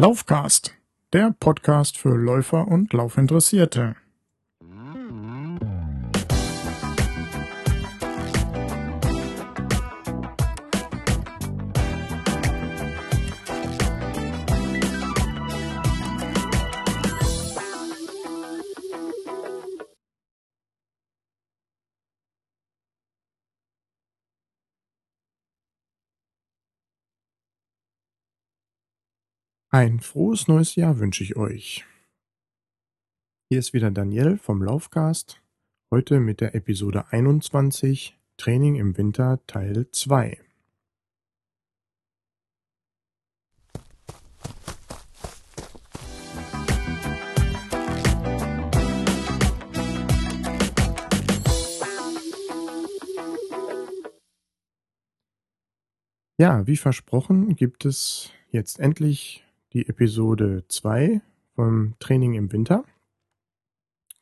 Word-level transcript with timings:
Laufcast, 0.00 0.74
der 1.12 1.34
Podcast 1.38 1.98
für 1.98 2.16
Läufer 2.16 2.66
und 2.66 2.94
Laufinteressierte. 2.94 3.96
Ein 29.80 30.00
frohes 30.00 30.46
neues 30.46 30.74
Jahr 30.74 30.98
wünsche 30.98 31.24
ich 31.24 31.36
euch. 31.36 31.86
Hier 33.48 33.58
ist 33.58 33.72
wieder 33.72 33.90
Daniel 33.90 34.36
vom 34.36 34.62
Laufcast, 34.62 35.40
heute 35.90 36.20
mit 36.20 36.42
der 36.42 36.54
Episode 36.54 37.10
21 37.10 38.14
Training 38.36 38.74
im 38.74 38.98
Winter 38.98 39.40
Teil 39.46 39.90
2. 39.90 40.38
Ja, 56.38 56.66
wie 56.66 56.76
versprochen 56.76 57.56
gibt 57.56 57.86
es 57.86 58.30
jetzt 58.50 58.78
endlich 58.78 59.42
die 59.72 59.88
Episode 59.88 60.64
2 60.68 61.20
vom 61.54 61.94
Training 62.00 62.34
im 62.34 62.52
Winter. 62.52 62.84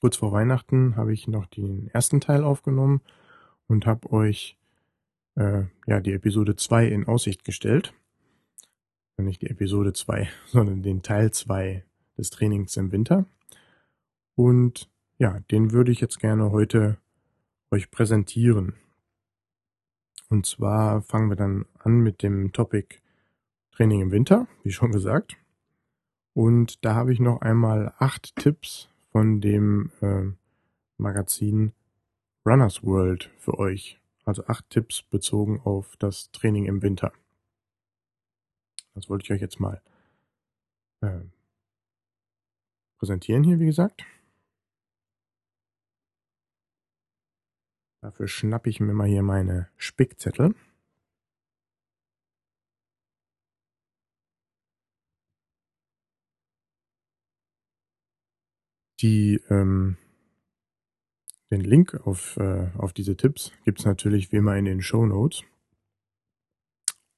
Kurz 0.00 0.16
vor 0.16 0.32
Weihnachten 0.32 0.96
habe 0.96 1.12
ich 1.12 1.27
noch 1.27 1.46
den 1.46 1.88
ersten 1.88 2.20
Teil 2.20 2.44
aufgenommen 2.44 3.00
und 3.66 3.86
habe 3.86 4.12
euch 4.12 4.58
äh, 5.36 5.64
ja 5.86 6.00
die 6.00 6.12
Episode 6.12 6.56
2 6.56 6.88
in 6.88 7.06
Aussicht 7.06 7.44
gestellt. 7.44 7.94
Nicht 9.16 9.42
die 9.42 9.50
Episode 9.50 9.92
2, 9.92 10.28
sondern 10.46 10.82
den 10.82 11.02
Teil 11.02 11.32
2 11.32 11.84
des 12.16 12.30
Trainings 12.30 12.77
im 12.77 12.92
Winter. 12.92 13.24
Und 14.34 14.88
ja, 15.18 15.40
den 15.50 15.72
würde 15.72 15.90
ich 15.90 16.00
jetzt 16.00 16.20
gerne 16.20 16.52
heute 16.52 16.98
euch 17.70 17.90
präsentieren. 17.90 18.74
Und 20.28 20.46
zwar 20.46 21.02
fangen 21.02 21.30
wir 21.30 21.36
dann 21.36 21.64
an 21.78 22.00
mit 22.00 22.22
dem 22.22 22.52
Topic 22.52 23.00
Training 23.78 24.00
im 24.00 24.10
Winter, 24.10 24.48
wie 24.64 24.72
schon 24.72 24.90
gesagt. 24.90 25.36
Und 26.34 26.84
da 26.84 26.96
habe 26.96 27.12
ich 27.12 27.20
noch 27.20 27.42
einmal 27.42 27.94
acht 27.98 28.34
Tipps 28.34 28.88
von 29.12 29.40
dem 29.40 29.92
äh, 30.00 30.32
Magazin 30.96 31.72
Runners 32.44 32.82
World 32.82 33.30
für 33.38 33.56
euch. 33.56 34.00
Also 34.24 34.44
acht 34.46 34.68
Tipps 34.68 35.02
bezogen 35.02 35.60
auf 35.60 35.96
das 35.98 36.32
Training 36.32 36.66
im 36.66 36.82
Winter. 36.82 37.12
Das 38.94 39.08
wollte 39.08 39.22
ich 39.22 39.30
euch 39.30 39.40
jetzt 39.40 39.60
mal 39.60 39.80
äh, 41.00 41.20
präsentieren 42.98 43.44
hier, 43.44 43.61
wie 43.61 43.67
gesagt. 43.67 44.05
Dafür 48.00 48.27
schnappe 48.27 48.70
ich 48.70 48.80
mir 48.80 48.92
mal 48.92 49.06
hier 49.06 49.22
meine 49.22 49.68
Spickzettel. 49.77 50.56
Die, 59.01 59.41
ähm, 59.48 59.97
den 61.51 61.61
Link 61.61 61.95
auf, 62.07 62.36
äh, 62.36 62.70
auf 62.77 62.92
diese 62.92 63.17
Tipps 63.17 63.53
gibt 63.64 63.81
es 63.81 63.86
natürlich 63.86 64.33
wie 64.33 64.36
immer 64.36 64.57
in 64.57 64.64
den 64.64 64.83
Show 64.83 65.07
Notes. 65.07 65.42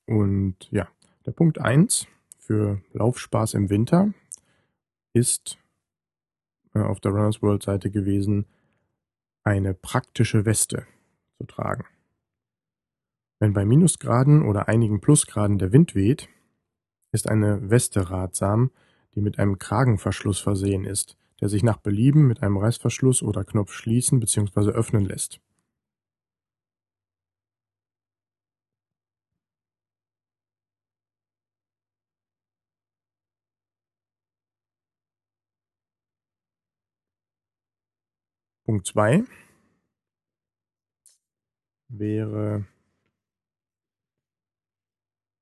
Und 0.07 0.71
ja, 0.71 0.89
der 1.25 1.33
Punkt 1.33 1.59
1 1.59 2.07
für 2.39 2.83
Laufspaß 2.93 3.55
im 3.55 3.71
Winter 3.71 4.13
ist 5.13 5.59
äh, 6.75 6.81
auf 6.81 7.01
der 7.01 7.13
Runners 7.13 7.43
World 7.43 7.63
Seite 7.63 7.91
gewesen, 7.91 8.47
eine 9.43 9.75
praktische 9.75 10.45
Weste 10.45 10.87
zu 11.39 11.45
tragen. 11.45 11.85
Wenn 13.39 13.55
bei 13.55 13.65
Minusgraden 13.65 14.43
oder 14.43 14.69
einigen 14.69 15.01
Plusgraden 15.01 15.59
der 15.59 15.73
Wind 15.73 15.95
weht, 15.95 16.29
ist 17.13 17.29
eine 17.29 17.71
Weste 17.71 18.11
ratsam, 18.11 18.71
die 19.15 19.21
mit 19.21 19.39
einem 19.39 19.59
Kragenverschluss 19.59 20.39
versehen 20.39 20.85
ist, 20.85 21.17
der 21.41 21.49
sich 21.49 21.63
nach 21.63 21.79
Belieben 21.79 22.27
mit 22.27 22.43
einem 22.43 22.57
Reißverschluss 22.57 23.23
oder 23.23 23.45
Knopf 23.45 23.73
schließen 23.73 24.21
bzw. 24.21 24.71
öffnen 24.71 25.05
lässt. 25.05 25.41
Punkt 38.65 38.87
2 38.87 39.25
wäre 41.89 42.67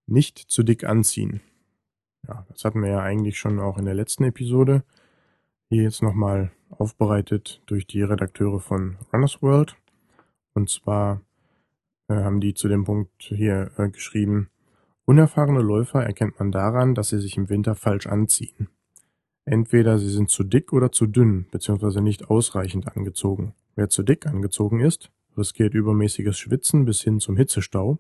nicht 0.07 0.39
zu 0.39 0.63
dick 0.63 0.85
anziehen. 0.85 1.43
Ja, 2.27 2.47
das 2.49 2.65
hatten 2.65 2.83
wir 2.83 2.91
ja 2.91 3.03
eigentlich 3.03 3.39
schon 3.39 3.61
auch 3.61 3.79
in 3.79 3.85
der 3.85 3.95
letzten 3.95 4.25
Episode. 4.25 4.83
Hier 5.71 5.83
jetzt 5.83 6.03
nochmal 6.03 6.51
aufbereitet 6.71 7.61
durch 7.67 7.87
die 7.87 8.01
Redakteure 8.01 8.59
von 8.59 8.97
Runners 9.13 9.43
World. 9.43 9.77
Und 10.55 10.71
zwar 10.71 11.21
äh, 12.09 12.15
haben 12.15 12.41
die 12.41 12.55
zu 12.55 12.69
dem 12.69 12.85
Punkt 12.85 13.11
hier 13.19 13.71
äh, 13.77 13.91
geschrieben, 13.91 14.49
unerfahrene 15.05 15.61
Läufer 15.61 16.03
erkennt 16.03 16.39
man 16.39 16.53
daran, 16.53 16.95
dass 16.95 17.11
sie 17.11 17.19
sich 17.19 17.37
im 17.37 17.51
Winter 17.51 17.75
falsch 17.75 18.07
anziehen. 18.07 18.71
Entweder 19.45 19.99
sie 19.99 20.09
sind 20.09 20.31
zu 20.31 20.43
dick 20.43 20.73
oder 20.73 20.91
zu 20.91 21.07
dünn, 21.07 21.47
beziehungsweise 21.51 22.01
nicht 22.01 22.31
ausreichend 22.31 22.97
angezogen. 22.97 23.55
Wer 23.77 23.91
zu 23.91 24.03
dick 24.03 24.27
angezogen 24.27 24.81
ist, 24.81 25.11
riskiert 25.37 25.75
übermäßiges 25.75 26.39
Schwitzen 26.39 26.87
bis 26.87 27.03
hin 27.03 27.21
zum 27.21 27.37
Hitzestau. 27.37 27.99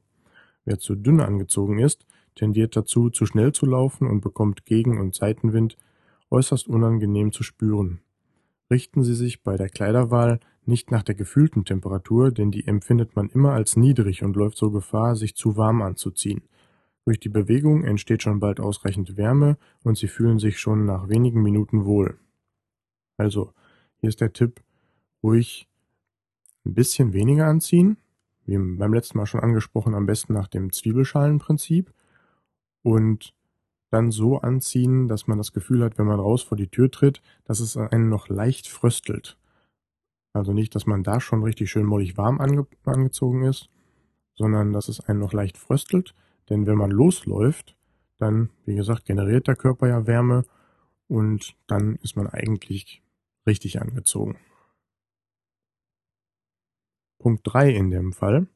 Wer 0.64 0.78
zu 0.78 0.94
dünn 0.94 1.20
angezogen 1.20 1.80
ist, 1.80 2.06
tendiert 2.34 2.76
dazu, 2.76 3.10
zu 3.10 3.26
schnell 3.26 3.52
zu 3.52 3.66
laufen 3.66 4.06
und 4.06 4.22
bekommt 4.22 4.64
Gegen- 4.64 4.98
und 4.98 5.14
Seitenwind 5.14 5.76
äußerst 6.30 6.68
unangenehm 6.68 7.32
zu 7.32 7.42
spüren. 7.42 8.00
Richten 8.70 9.02
Sie 9.02 9.14
sich 9.14 9.42
bei 9.42 9.56
der 9.56 9.68
Kleiderwahl 9.68 10.40
nicht 10.66 10.90
nach 10.90 11.02
der 11.02 11.14
gefühlten 11.14 11.64
Temperatur, 11.64 12.30
denn 12.30 12.50
die 12.50 12.66
empfindet 12.66 13.16
man 13.16 13.30
immer 13.30 13.52
als 13.52 13.76
niedrig 13.76 14.22
und 14.22 14.36
läuft 14.36 14.58
so 14.58 14.70
Gefahr, 14.70 15.16
sich 15.16 15.34
zu 15.34 15.56
warm 15.56 15.80
anzuziehen. 15.80 16.42
Durch 17.06 17.18
die 17.18 17.30
Bewegung 17.30 17.84
entsteht 17.84 18.22
schon 18.22 18.38
bald 18.38 18.60
ausreichend 18.60 19.16
Wärme 19.16 19.56
und 19.82 19.96
Sie 19.96 20.08
fühlen 20.08 20.38
sich 20.38 20.60
schon 20.60 20.84
nach 20.84 21.08
wenigen 21.08 21.42
Minuten 21.42 21.86
wohl. 21.86 22.18
Also, 23.16 23.54
hier 24.00 24.10
ist 24.10 24.20
der 24.20 24.34
Tipp, 24.34 24.60
ruhig 25.22 25.68
ein 26.66 26.74
bisschen 26.74 27.14
weniger 27.14 27.46
anziehen, 27.46 27.96
wie 28.44 28.58
beim 28.58 28.92
letzten 28.92 29.16
Mal 29.16 29.26
schon 29.26 29.40
angesprochen, 29.40 29.94
am 29.94 30.04
besten 30.04 30.34
nach 30.34 30.48
dem 30.48 30.70
Zwiebelschalenprinzip 30.70 31.92
und 32.82 33.34
dann 33.90 34.10
so 34.10 34.38
anziehen, 34.38 35.08
dass 35.08 35.26
man 35.26 35.38
das 35.38 35.52
Gefühl 35.52 35.82
hat, 35.82 35.98
wenn 35.98 36.06
man 36.06 36.20
raus 36.20 36.42
vor 36.42 36.56
die 36.56 36.68
Tür 36.68 36.90
tritt, 36.90 37.22
dass 37.44 37.60
es 37.60 37.76
einen 37.76 38.08
noch 38.08 38.28
leicht 38.28 38.68
fröstelt. 38.68 39.38
Also 40.32 40.52
nicht, 40.52 40.74
dass 40.74 40.86
man 40.86 41.02
da 41.02 41.20
schon 41.20 41.42
richtig 41.42 41.70
schön 41.70 41.86
mollig 41.86 42.16
warm 42.16 42.40
ange 42.40 42.66
angezogen 42.84 43.44
ist, 43.44 43.70
sondern 44.34 44.72
dass 44.72 44.88
es 44.88 45.00
einen 45.00 45.18
noch 45.18 45.32
leicht 45.32 45.56
fröstelt. 45.56 46.14
Denn 46.50 46.66
wenn 46.66 46.76
man 46.76 46.90
losläuft, 46.90 47.76
dann, 48.18 48.50
wie 48.64 48.74
gesagt, 48.74 49.04
generiert 49.04 49.48
der 49.48 49.56
Körper 49.56 49.88
ja 49.88 50.06
Wärme 50.06 50.44
und 51.06 51.56
dann 51.66 51.96
ist 51.96 52.16
man 52.16 52.26
eigentlich 52.26 53.02
richtig 53.46 53.80
angezogen. 53.80 54.38
Punkt 57.18 57.42
3 57.44 57.70
in 57.70 57.90
dem 57.90 58.12
Fall 58.12 58.46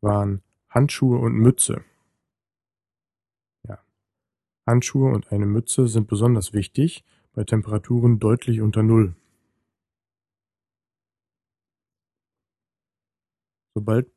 waren 0.00 0.42
Handschuhe 0.68 1.18
und 1.18 1.34
Mütze. 1.34 1.84
Handschuhe 4.68 5.12
und 5.12 5.32
eine 5.32 5.46
Mütze 5.46 5.88
sind 5.88 6.06
besonders 6.06 6.52
wichtig 6.52 7.04
bei 7.34 7.44
Temperaturen 7.44 8.18
deutlich 8.18 8.60
unter 8.60 8.82
Null. 8.82 9.14
Sobald, 13.74 14.10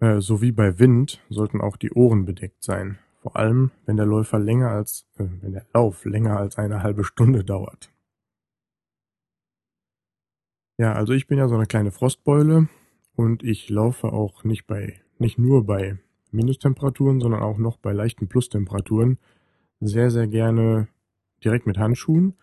äh, 0.00 0.20
sowie 0.20 0.52
bei 0.52 0.78
Wind 0.78 1.20
sollten 1.28 1.60
auch 1.60 1.76
die 1.76 1.90
Ohren 1.92 2.24
bedeckt 2.24 2.62
sein, 2.62 2.98
vor 3.20 3.36
allem 3.36 3.72
wenn 3.84 3.96
der 3.96 4.06
Läufer 4.06 4.38
länger 4.38 4.70
als, 4.70 5.06
äh, 5.16 5.24
wenn 5.40 5.52
der 5.52 5.66
Lauf 5.74 6.04
länger 6.04 6.38
als 6.38 6.56
eine 6.56 6.82
halbe 6.82 7.04
Stunde 7.04 7.44
dauert. 7.44 7.92
Ja, 10.78 10.92
also 10.92 11.12
ich 11.12 11.26
bin 11.26 11.38
ja 11.38 11.48
so 11.48 11.56
eine 11.56 11.66
kleine 11.66 11.90
Frostbeule 11.90 12.68
und 13.16 13.42
ich 13.42 13.68
laufe 13.68 14.12
auch 14.12 14.44
nicht 14.44 14.68
bei, 14.68 15.00
nicht 15.18 15.36
nur 15.38 15.66
bei 15.66 15.98
Minustemperaturen, 16.30 17.20
sondern 17.20 17.42
auch 17.42 17.58
noch 17.58 17.78
bei 17.78 17.92
leichten 17.92 18.28
Plustemperaturen 18.28 19.18
sehr, 19.80 20.10
sehr 20.10 20.26
gerne 20.26 20.88
direkt 21.44 21.66
mit 21.66 21.78
Handschuhen. 21.78 22.34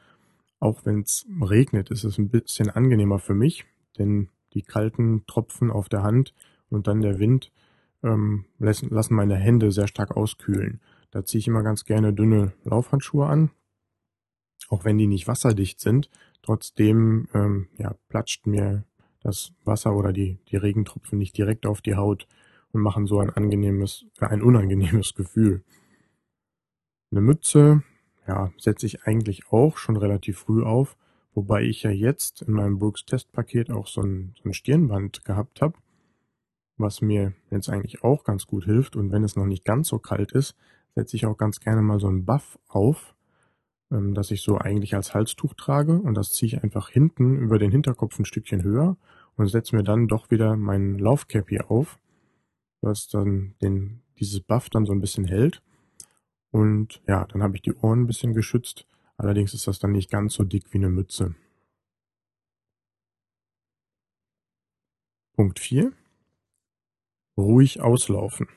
Auch 0.60 0.86
wenn 0.86 1.02
es 1.02 1.26
regnet, 1.42 1.92
ist 1.92 2.04
es 2.04 2.18
ein 2.18 2.30
bisschen 2.30 2.70
angenehmer 2.70 3.20
für 3.20 3.34
mich, 3.34 3.66
denn 3.98 4.30
die 4.54 4.62
kalten 4.62 5.26
Tropfen 5.28 5.70
auf 5.70 5.90
der 5.90 6.04
Hand 6.04 6.34
und 6.70 6.88
dann 6.88 7.02
der 7.02 7.20
Wind 7.20 7.52
ähm, 8.04 8.46
lassen, 8.58 8.90
lassen 8.90 9.16
meine 9.16 9.36
Hände 9.36 9.72
sehr 9.72 9.88
stark 9.88 10.16
auskühlen. 10.16 10.80
Da 11.12 11.24
ziehe 11.24 11.40
ich 11.40 11.48
immer 11.48 11.64
ganz 11.64 11.86
gerne 11.86 12.14
dünne 12.14 12.54
Laufhandschuhe 12.64 13.26
an, 13.28 13.52
auch 14.70 14.86
wenn 14.86 14.98
die 14.98 15.08
nicht 15.08 15.28
wasserdicht 15.28 15.80
sind. 15.80 16.10
Trotzdem 16.42 17.28
ähm, 17.34 17.68
ja, 17.78 17.96
platscht 18.10 18.48
mir 18.48 18.86
das 19.22 19.54
Wasser 19.64 19.96
oder 19.96 20.14
die, 20.14 20.40
die 20.50 20.58
Regentropfen 20.58 21.18
nicht 21.18 21.38
direkt 21.38 21.66
auf 21.66 21.82
die 21.82 21.96
Haut 21.96 22.28
und 22.72 22.82
machen 22.82 23.08
so 23.08 23.20
ein 23.20 23.30
angenehmes, 23.30 24.06
äh, 24.20 24.26
ein 24.26 24.42
unangenehmes 24.42 25.16
Gefühl. 25.16 25.64
Eine 27.12 27.22
Mütze, 27.22 27.84
ja, 28.28 28.52
setze 28.58 28.86
ich 28.86 29.04
eigentlich 29.04 29.52
auch 29.52 29.78
schon 29.78 29.98
relativ 29.98 30.40
früh 30.40 30.64
auf, 30.64 30.98
wobei 31.34 31.64
ich 31.64 31.84
ja 31.84 31.92
jetzt 31.92 32.42
in 32.42 32.54
meinem 32.54 32.80
Brooks 32.80 33.06
Testpaket 33.06 33.72
auch 33.72 33.88
so 33.88 34.02
ein, 34.02 34.34
so 34.42 34.50
ein 34.50 34.54
Stirnband 34.54 35.24
gehabt 35.24 35.62
habe, 35.62 35.78
was 36.78 37.02
mir 37.02 37.34
jetzt 37.52 37.70
eigentlich 37.70 38.04
auch 38.04 38.24
ganz 38.24 38.48
gut 38.48 38.66
hilft. 38.66 38.96
Und 38.96 39.12
wenn 39.12 39.24
es 39.24 39.36
noch 39.36 39.46
nicht 39.46 39.66
ganz 39.66 39.90
so 39.90 40.00
kalt 40.00 40.32
ist, 40.32 40.56
setze 40.96 41.16
ich 41.16 41.26
auch 41.26 41.38
ganz 41.38 41.60
gerne 41.60 41.82
mal 41.82 42.00
so 42.00 42.08
einen 42.08 42.26
Buff 42.26 42.58
auf, 42.68 43.16
ähm, 43.92 44.14
das 44.14 44.32
ich 44.32 44.42
so 44.42 44.58
eigentlich 44.58 44.96
als 44.96 45.14
Halstuch 45.14 45.54
trage 45.54 46.00
und 46.00 46.16
das 46.16 46.34
ziehe 46.34 46.48
ich 46.48 46.64
einfach 46.64 46.90
hinten 46.90 47.38
über 47.38 47.60
den 47.60 47.72
Hinterkopf 47.72 48.18
ein 48.18 48.26
Stückchen 48.26 48.64
höher 48.64 48.98
und 49.36 49.48
setze 49.48 49.76
mir 49.76 49.84
dann 49.84 50.08
doch 50.08 50.32
wieder 50.32 50.56
meinen 50.56 50.98
Laufcap 50.98 51.50
hier 51.50 51.70
auf, 51.70 52.00
was 52.82 53.08
dann 53.08 53.56
den, 53.62 54.02
dieses 54.20 54.40
Buff 54.40 54.70
dann 54.70 54.86
so 54.86 54.94
ein 54.94 55.02
bisschen 55.02 55.26
hält. 55.26 55.62
Und 56.56 57.02
ja, 57.06 57.26
dann 57.26 57.44
habe 57.44 57.58
ich 57.58 57.64
die 57.64 57.74
Ohren 57.74 58.04
ein 58.04 58.08
bisschen 58.08 58.34
geschützt. 58.34 58.88
Allerdings 59.18 59.54
ist 59.54 59.68
das 59.68 59.78
dann 59.78 59.92
nicht 59.92 60.10
ganz 60.10 60.36
so 60.36 60.46
dick 60.46 60.72
wie 60.72 60.78
eine 60.78 60.88
Mütze. 60.88 61.36
Punkt 65.36 65.60
4. 65.60 65.92
Ruhig 67.38 67.82
auslaufen. 67.82 68.48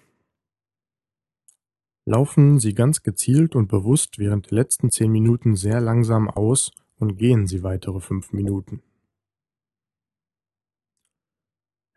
Laufen 2.04 2.60
Sie 2.60 2.72
ganz 2.72 3.02
gezielt 3.02 3.56
und 3.56 3.66
bewusst 3.66 4.20
während 4.20 4.52
der 4.52 4.58
letzten 4.58 4.92
10 4.92 5.10
Minuten 5.10 5.56
sehr 5.56 5.80
langsam 5.80 6.30
aus 6.30 6.70
und 7.00 7.16
gehen 7.16 7.48
Sie 7.48 7.64
weitere 7.64 7.98
5 7.98 8.32
Minuten. 8.32 8.80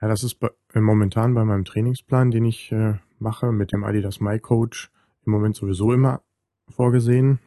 Ja, 0.02 0.08
das 0.08 0.24
ist 0.24 0.40
bei, 0.40 0.50
äh, 0.74 0.82
momentan 0.82 1.36
bei 1.36 1.46
meinem 1.46 1.64
Trainingsplan, 1.64 2.32
den 2.32 2.46
ich 2.46 2.72
äh, 2.72 2.98
mache 3.20 3.52
mit 3.52 3.72
dem 3.72 3.84
Adidas 3.84 4.20
My 4.20 4.40
Coach, 4.40 4.92
im 5.26 5.32
Moment 5.32 5.56
sowieso 5.56 5.94
immer 5.94 6.22
vorgesehen. 6.70 7.40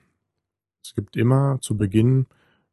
Es 0.85 0.95
gibt 0.95 1.17
immer 1.17 1.59
zu 1.61 1.77
Beginn 1.77 2.27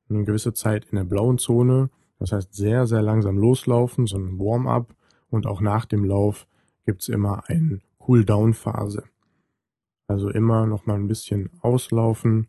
eine 0.09 0.25
gewisse 0.25 0.53
Zeit 0.53 0.85
in 0.85 0.97
der 0.97 1.05
blauen 1.05 1.37
Zone, 1.37 1.89
das 2.19 2.31
heißt 2.31 2.53
sehr, 2.53 2.85
sehr 2.85 3.01
langsam 3.01 3.37
loslaufen, 3.37 4.05
so 4.05 4.17
ein 4.17 4.37
Warm-up 4.37 4.93
und 5.29 5.47
auch 5.47 5.61
nach 5.61 5.85
dem 5.85 6.03
Lauf 6.03 6.47
gibt's 6.85 7.07
immer 7.07 7.47
eine 7.47 7.79
Cool-Down-Phase. 8.07 9.03
Also 10.07 10.29
immer 10.29 10.65
noch 10.65 10.85
mal 10.85 10.95
ein 10.95 11.07
bisschen 11.07 11.49
auslaufen 11.61 12.47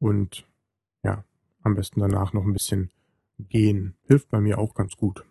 und 0.00 0.46
ja, 1.04 1.24
am 1.62 1.76
besten 1.76 2.00
danach 2.00 2.32
noch 2.32 2.44
ein 2.44 2.52
bisschen 2.52 2.90
gehen. 3.38 3.96
Hilft 4.02 4.28
bei 4.30 4.40
mir 4.40 4.58
auch 4.58 4.74
ganz 4.74 4.96
gut. 4.96 5.24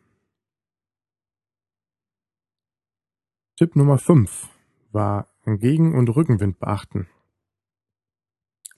Tipp 3.58 3.76
Nummer 3.76 3.98
5 3.98 4.50
war 4.92 5.28
Gegen- 5.46 5.96
und 5.96 6.10
Rückenwind 6.10 6.60
beachten. 6.60 7.08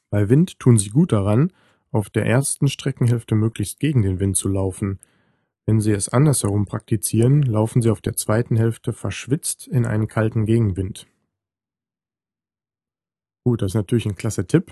Bei 0.09 0.29
Wind 0.29 0.59
tun 0.59 0.77
Sie 0.77 0.89
gut 0.89 1.11
daran, 1.11 1.51
auf 1.91 2.09
der 2.09 2.25
ersten 2.25 2.67
Streckenhälfte 2.67 3.35
möglichst 3.35 3.79
gegen 3.79 4.01
den 4.01 4.19
Wind 4.19 4.35
zu 4.35 4.49
laufen. 4.49 4.99
Wenn 5.65 5.79
Sie 5.79 5.91
es 5.91 6.09
andersherum 6.09 6.65
praktizieren, 6.65 7.41
laufen 7.43 7.81
Sie 7.81 7.89
auf 7.89 8.01
der 8.01 8.15
zweiten 8.15 8.55
Hälfte 8.55 8.93
verschwitzt 8.93 9.67
in 9.67 9.85
einen 9.85 10.07
kalten 10.07 10.45
Gegenwind. 10.45 11.07
Gut, 13.43 13.61
das 13.61 13.71
ist 13.71 13.75
natürlich 13.75 14.05
ein 14.05 14.15
klasse 14.15 14.47
Tipp, 14.47 14.71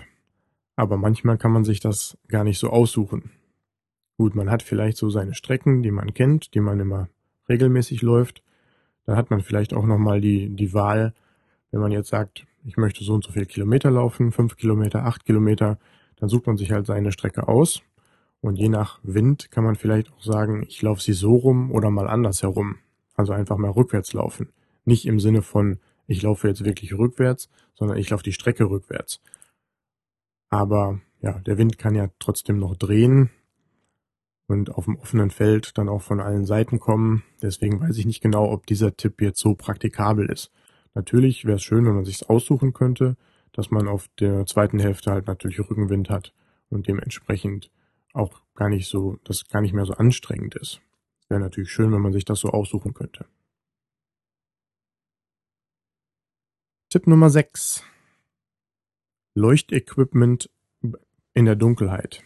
aber 0.76 0.96
manchmal 0.96 1.38
kann 1.38 1.52
man 1.52 1.64
sich 1.64 1.80
das 1.80 2.18
gar 2.28 2.44
nicht 2.44 2.58
so 2.58 2.70
aussuchen. 2.70 3.30
Gut, 4.18 4.34
man 4.34 4.50
hat 4.50 4.62
vielleicht 4.62 4.96
so 4.96 5.10
seine 5.10 5.34
Strecken, 5.34 5.82
die 5.82 5.90
man 5.90 6.14
kennt, 6.14 6.54
die 6.54 6.60
man 6.60 6.80
immer 6.80 7.08
regelmäßig 7.48 8.02
läuft, 8.02 8.42
dann 9.06 9.16
hat 9.16 9.30
man 9.30 9.40
vielleicht 9.40 9.74
auch 9.74 9.86
nochmal 9.86 10.20
die, 10.20 10.48
die 10.48 10.72
Wahl, 10.72 11.14
wenn 11.74 11.80
man 11.80 11.90
jetzt 11.90 12.10
sagt, 12.10 12.46
ich 12.64 12.76
möchte 12.76 13.02
so 13.02 13.14
und 13.14 13.24
so 13.24 13.32
viel 13.32 13.46
Kilometer 13.46 13.90
laufen, 13.90 14.30
fünf 14.30 14.56
Kilometer, 14.56 15.04
acht 15.04 15.24
Kilometer, 15.24 15.76
dann 16.14 16.28
sucht 16.28 16.46
man 16.46 16.56
sich 16.56 16.70
halt 16.70 16.86
seine 16.86 17.10
Strecke 17.10 17.48
aus. 17.48 17.82
Und 18.40 18.54
je 18.56 18.68
nach 18.68 19.00
Wind 19.02 19.50
kann 19.50 19.64
man 19.64 19.74
vielleicht 19.74 20.12
auch 20.12 20.22
sagen, 20.22 20.62
ich 20.68 20.80
laufe 20.82 21.02
sie 21.02 21.14
so 21.14 21.34
rum 21.34 21.72
oder 21.72 21.90
mal 21.90 22.06
anders 22.06 22.44
herum. 22.44 22.76
Also 23.16 23.32
einfach 23.32 23.56
mal 23.56 23.72
rückwärts 23.72 24.12
laufen. 24.12 24.52
Nicht 24.84 25.04
im 25.04 25.18
Sinne 25.18 25.42
von, 25.42 25.80
ich 26.06 26.22
laufe 26.22 26.46
jetzt 26.46 26.64
wirklich 26.64 26.96
rückwärts, 26.96 27.50
sondern 27.74 27.98
ich 27.98 28.08
laufe 28.08 28.22
die 28.22 28.32
Strecke 28.32 28.70
rückwärts. 28.70 29.20
Aber 30.50 31.00
ja, 31.22 31.40
der 31.40 31.58
Wind 31.58 31.76
kann 31.76 31.96
ja 31.96 32.06
trotzdem 32.20 32.60
noch 32.60 32.76
drehen 32.76 33.30
und 34.46 34.70
auf 34.70 34.84
dem 34.84 34.96
offenen 34.96 35.30
Feld 35.30 35.76
dann 35.76 35.88
auch 35.88 36.02
von 36.02 36.20
allen 36.20 36.44
Seiten 36.44 36.78
kommen. 36.78 37.24
Deswegen 37.42 37.80
weiß 37.80 37.98
ich 37.98 38.06
nicht 38.06 38.22
genau, 38.22 38.48
ob 38.52 38.64
dieser 38.64 38.96
Tipp 38.96 39.20
jetzt 39.20 39.40
so 39.40 39.56
praktikabel 39.56 40.30
ist. 40.30 40.52
Natürlich 40.94 41.44
wäre 41.44 41.56
es 41.56 41.62
schön, 41.62 41.84
wenn 41.84 41.94
man 41.94 42.04
sich 42.04 42.28
aussuchen 42.30 42.72
könnte, 42.72 43.16
dass 43.52 43.70
man 43.70 43.88
auf 43.88 44.08
der 44.20 44.46
zweiten 44.46 44.78
Hälfte 44.78 45.10
halt 45.10 45.26
natürlich 45.26 45.58
Rückenwind 45.58 46.08
hat 46.08 46.32
und 46.70 46.86
dementsprechend 46.88 47.70
auch 48.12 48.42
gar 48.54 48.68
nicht 48.68 48.88
so, 48.88 49.18
das 49.24 49.48
gar 49.48 49.60
nicht 49.60 49.74
mehr 49.74 49.86
so 49.86 49.94
anstrengend 49.94 50.54
ist. 50.54 50.80
Wäre 51.28 51.40
natürlich 51.40 51.70
schön, 51.70 51.92
wenn 51.92 52.00
man 52.00 52.12
sich 52.12 52.24
das 52.24 52.40
so 52.40 52.50
aussuchen 52.50 52.94
könnte. 52.94 53.26
Tipp 56.90 57.08
Nummer 57.08 57.28
6. 57.28 57.82
Leuchtequipment 59.34 60.48
in 61.32 61.44
der 61.44 61.56
Dunkelheit. 61.56 62.22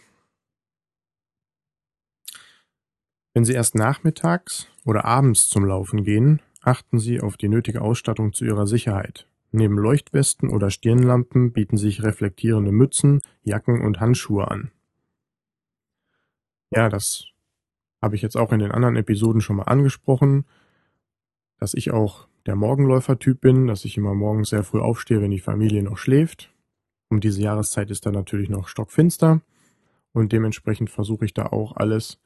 Wenn 3.32 3.46
Sie 3.46 3.54
erst 3.54 3.74
nachmittags 3.74 4.68
oder 4.84 5.06
abends 5.06 5.48
zum 5.48 5.64
Laufen 5.64 6.04
gehen, 6.04 6.42
achten 6.60 6.98
Sie 6.98 7.20
auf 7.20 7.36
die 7.36 7.48
nötige 7.48 7.82
Ausstattung 7.82 8.32
zu 8.32 8.44
Ihrer 8.44 8.66
Sicherheit. 8.66 9.26
Neben 9.50 9.78
Leuchtwesten 9.78 10.50
oder 10.50 10.70
Stirnlampen 10.70 11.52
bieten 11.52 11.76
sich 11.76 12.02
reflektierende 12.02 12.72
Mützen, 12.72 13.22
Jacken 13.42 13.80
und 13.80 14.00
Handschuhe 14.00 14.48
an. 14.48 14.70
Ja, 16.70 16.88
das 16.88 17.24
habe 18.02 18.14
ich 18.14 18.22
jetzt 18.22 18.36
auch 18.36 18.52
in 18.52 18.58
den 18.58 18.72
anderen 18.72 18.96
Episoden 18.96 19.40
schon 19.40 19.56
mal 19.56 19.64
angesprochen, 19.64 20.44
dass 21.58 21.74
ich 21.74 21.90
auch 21.90 22.28
der 22.46 22.56
Morgenläufer-Typ 22.56 23.40
bin, 23.40 23.66
dass 23.66 23.84
ich 23.84 23.96
immer 23.96 24.14
morgens 24.14 24.50
sehr 24.50 24.64
früh 24.64 24.80
aufstehe, 24.80 25.20
wenn 25.20 25.30
die 25.30 25.40
Familie 25.40 25.82
noch 25.82 25.98
schläft. 25.98 26.52
Um 27.10 27.20
diese 27.20 27.42
Jahreszeit 27.42 27.90
ist 27.90 28.06
dann 28.06 28.14
natürlich 28.14 28.50
noch 28.50 28.68
stockfinster 28.68 29.40
und 30.12 30.32
dementsprechend 30.32 30.90
versuche 30.90 31.24
ich 31.24 31.34
da 31.34 31.46
auch 31.46 31.76
alles 31.76 32.20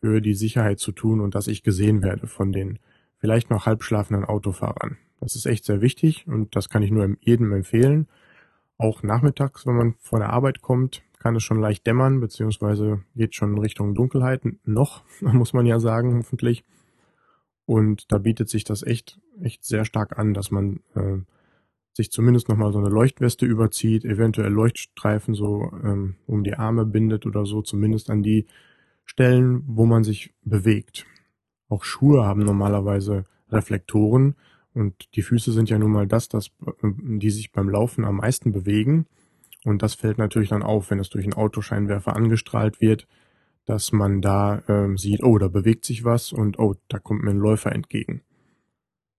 für 0.00 0.20
die 0.20 0.34
Sicherheit 0.34 0.78
zu 0.78 0.92
tun 0.92 1.20
und 1.20 1.34
dass 1.34 1.48
ich 1.48 1.64
gesehen 1.64 2.02
werde 2.02 2.28
von 2.28 2.52
den 2.52 2.78
vielleicht 3.18 3.50
noch 3.50 3.66
halbschlafenden 3.66 4.24
Autofahrern. 4.24 4.96
Das 5.20 5.34
ist 5.34 5.46
echt 5.46 5.64
sehr 5.64 5.80
wichtig 5.80 6.26
und 6.26 6.54
das 6.54 6.68
kann 6.68 6.82
ich 6.82 6.90
nur 6.90 7.16
jedem 7.20 7.52
empfehlen. 7.52 8.08
Auch 8.76 9.02
nachmittags, 9.02 9.66
wenn 9.66 9.76
man 9.76 9.94
von 9.98 10.20
der 10.20 10.30
Arbeit 10.30 10.62
kommt, 10.62 11.02
kann 11.18 11.34
es 11.34 11.42
schon 11.42 11.60
leicht 11.60 11.86
dämmern, 11.86 12.20
beziehungsweise 12.20 13.02
geht 13.16 13.34
schon 13.34 13.52
in 13.54 13.58
Richtung 13.58 13.94
Dunkelheit. 13.94 14.42
Noch, 14.64 15.02
muss 15.20 15.52
man 15.52 15.66
ja 15.66 15.80
sagen, 15.80 16.16
hoffentlich. 16.18 16.64
Und 17.66 18.10
da 18.12 18.18
bietet 18.18 18.48
sich 18.48 18.64
das 18.64 18.82
echt, 18.82 19.20
echt 19.42 19.64
sehr 19.64 19.84
stark 19.84 20.18
an, 20.18 20.32
dass 20.32 20.50
man 20.50 20.80
äh, 20.94 21.18
sich 21.92 22.10
zumindest 22.10 22.48
nochmal 22.48 22.72
so 22.72 22.78
eine 22.78 22.88
Leuchtweste 22.88 23.44
überzieht, 23.44 24.04
eventuell 24.04 24.52
Leuchtstreifen 24.52 25.34
so 25.34 25.70
ähm, 25.82 26.14
um 26.26 26.44
die 26.44 26.54
Arme 26.54 26.86
bindet 26.86 27.26
oder 27.26 27.44
so, 27.44 27.60
zumindest 27.60 28.08
an 28.08 28.22
die 28.22 28.46
Stellen, 29.04 29.64
wo 29.66 29.84
man 29.84 30.04
sich 30.04 30.32
bewegt. 30.44 31.04
Auch 31.68 31.84
Schuhe 31.84 32.24
haben 32.24 32.42
normalerweise 32.42 33.26
Reflektoren 33.50 34.34
und 34.74 35.16
die 35.16 35.22
Füße 35.22 35.52
sind 35.52 35.70
ja 35.70 35.78
nun 35.78 35.92
mal 35.92 36.06
das, 36.06 36.28
das, 36.28 36.50
die 36.82 37.30
sich 37.30 37.52
beim 37.52 37.68
Laufen 37.68 38.04
am 38.04 38.16
meisten 38.16 38.52
bewegen. 38.52 39.06
Und 39.64 39.82
das 39.82 39.94
fällt 39.94 40.18
natürlich 40.18 40.50
dann 40.50 40.62
auf, 40.62 40.90
wenn 40.90 41.00
es 41.00 41.10
durch 41.10 41.24
einen 41.24 41.34
Autoscheinwerfer 41.34 42.14
angestrahlt 42.14 42.80
wird, 42.80 43.06
dass 43.64 43.92
man 43.92 44.22
da 44.22 44.58
äh, 44.66 44.96
sieht, 44.96 45.22
oh, 45.22 45.36
da 45.36 45.48
bewegt 45.48 45.84
sich 45.84 46.04
was 46.04 46.32
und 46.32 46.58
oh, 46.58 46.74
da 46.88 46.98
kommt 46.98 47.22
mir 47.22 47.30
ein 47.30 47.38
Läufer 47.38 47.72
entgegen. 47.72 48.22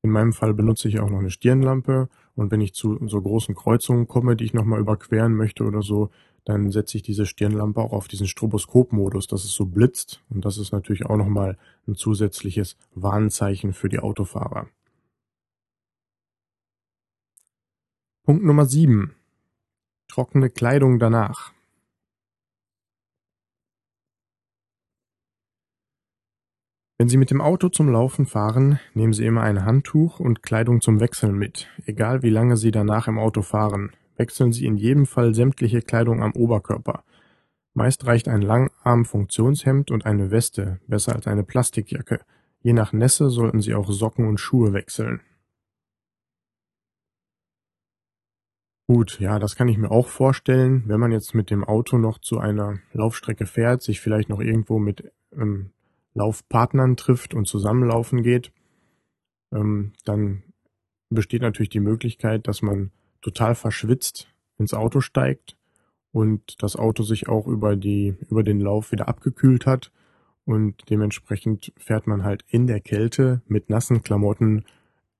In 0.01 0.11
meinem 0.11 0.31
Fall 0.31 0.53
benutze 0.53 0.87
ich 0.87 0.99
auch 0.99 1.09
noch 1.09 1.19
eine 1.19 1.29
Stirnlampe 1.29 2.09
und 2.35 2.51
wenn 2.51 2.61
ich 2.61 2.73
zu 2.73 2.97
so 3.05 3.21
großen 3.21 3.53
Kreuzungen 3.53 4.07
komme, 4.07 4.35
die 4.35 4.45
ich 4.45 4.53
nochmal 4.53 4.79
überqueren 4.79 5.35
möchte 5.35 5.65
oder 5.65 5.81
so, 5.81 6.09
dann 6.45 6.71
setze 6.71 6.97
ich 6.97 7.03
diese 7.03 7.25
Stirnlampe 7.25 7.81
auch 7.81 7.93
auf 7.93 8.07
diesen 8.07 8.27
Stroboskop-Modus, 8.27 9.27
dass 9.27 9.43
es 9.43 9.51
so 9.51 9.65
blitzt. 9.65 10.21
Und 10.29 10.45
das 10.45 10.57
ist 10.57 10.71
natürlich 10.71 11.05
auch 11.05 11.17
nochmal 11.17 11.57
ein 11.87 11.95
zusätzliches 11.95 12.75
Warnzeichen 12.95 13.73
für 13.73 13.89
die 13.89 13.99
Autofahrer. 13.99 14.67
Punkt 18.23 18.43
Nummer 18.43 18.65
7. 18.65 19.15
Trockene 20.07 20.49
Kleidung 20.49 20.99
danach. 20.99 21.53
Wenn 26.99 27.07
Sie 27.07 27.15
mit 27.15 27.31
dem 27.31 27.39
Auto 27.39 27.69
zum 27.69 27.89
Laufen 27.89 28.25
fahren, 28.25 28.77
nehmen 28.93 29.13
Sie 29.13 29.25
immer 29.25 29.41
ein 29.41 29.63
Handtuch 29.63 30.19
und 30.19 30.43
Kleidung 30.43 30.81
zum 30.81 30.99
Wechseln 30.99 31.37
mit, 31.37 31.69
egal 31.85 32.23
wie 32.23 32.29
lange 32.29 32.57
Sie 32.57 32.71
danach 32.71 33.07
im 33.07 33.17
Auto 33.17 33.41
fahren 33.41 33.93
wechseln 34.19 34.51
Sie 34.51 34.65
in 34.65 34.77
jedem 34.77 35.07
Fall 35.07 35.33
sämtliche 35.33 35.81
Kleidung 35.81 36.21
am 36.21 36.33
Oberkörper. 36.33 37.03
Meist 37.73 38.05
reicht 38.05 38.27
ein 38.27 38.41
Langarm-Funktionshemd 38.41 39.89
und 39.89 40.05
eine 40.05 40.31
Weste, 40.31 40.79
besser 40.87 41.15
als 41.15 41.25
eine 41.27 41.43
Plastikjacke. 41.43 42.19
Je 42.61 42.73
nach 42.73 42.91
Nässe 42.93 43.29
sollten 43.29 43.61
Sie 43.61 43.73
auch 43.73 43.89
Socken 43.89 44.27
und 44.27 44.39
Schuhe 44.39 44.73
wechseln. 44.73 45.21
Gut, 48.87 49.19
ja, 49.19 49.39
das 49.39 49.55
kann 49.55 49.67
ich 49.67 49.77
mir 49.77 49.91
auch 49.91 50.07
vorstellen, 50.07 50.83
wenn 50.87 50.99
man 50.99 51.11
jetzt 51.11 51.35
mit 51.35 51.51
dem 51.51 51.63
Auto 51.63 51.97
noch 51.97 52.17
zu 52.17 52.39
einer 52.39 52.79
Laufstrecke 52.91 53.45
fährt, 53.45 53.83
sich 53.83 54.01
vielleicht 54.01 54.29
noch 54.29 54.41
irgendwo 54.41 54.79
mit 54.79 55.11
ähm, 55.31 55.69
Laufpartnern 56.15 56.97
trifft 56.97 57.35
und 57.35 57.47
zusammenlaufen 57.47 58.23
geht, 58.23 58.51
ähm, 59.53 59.93
dann 60.05 60.43
besteht 61.09 61.43
natürlich 61.43 61.69
die 61.69 61.79
Möglichkeit, 61.79 62.47
dass 62.47 62.61
man 62.61 62.91
total 63.21 63.55
verschwitzt 63.55 64.27
ins 64.57 64.73
Auto 64.73 65.01
steigt 65.01 65.57
und 66.11 66.61
das 66.61 66.75
Auto 66.75 67.03
sich 67.03 67.27
auch 67.27 67.47
über 67.47 67.75
die, 67.75 68.15
über 68.29 68.43
den 68.43 68.59
Lauf 68.59 68.91
wieder 68.91 69.07
abgekühlt 69.07 69.65
hat 69.65 69.91
und 70.45 70.89
dementsprechend 70.89 71.71
fährt 71.77 72.07
man 72.07 72.23
halt 72.23 72.43
in 72.47 72.67
der 72.67 72.79
Kälte 72.79 73.41
mit 73.47 73.69
nassen 73.69 74.01
Klamotten 74.01 74.65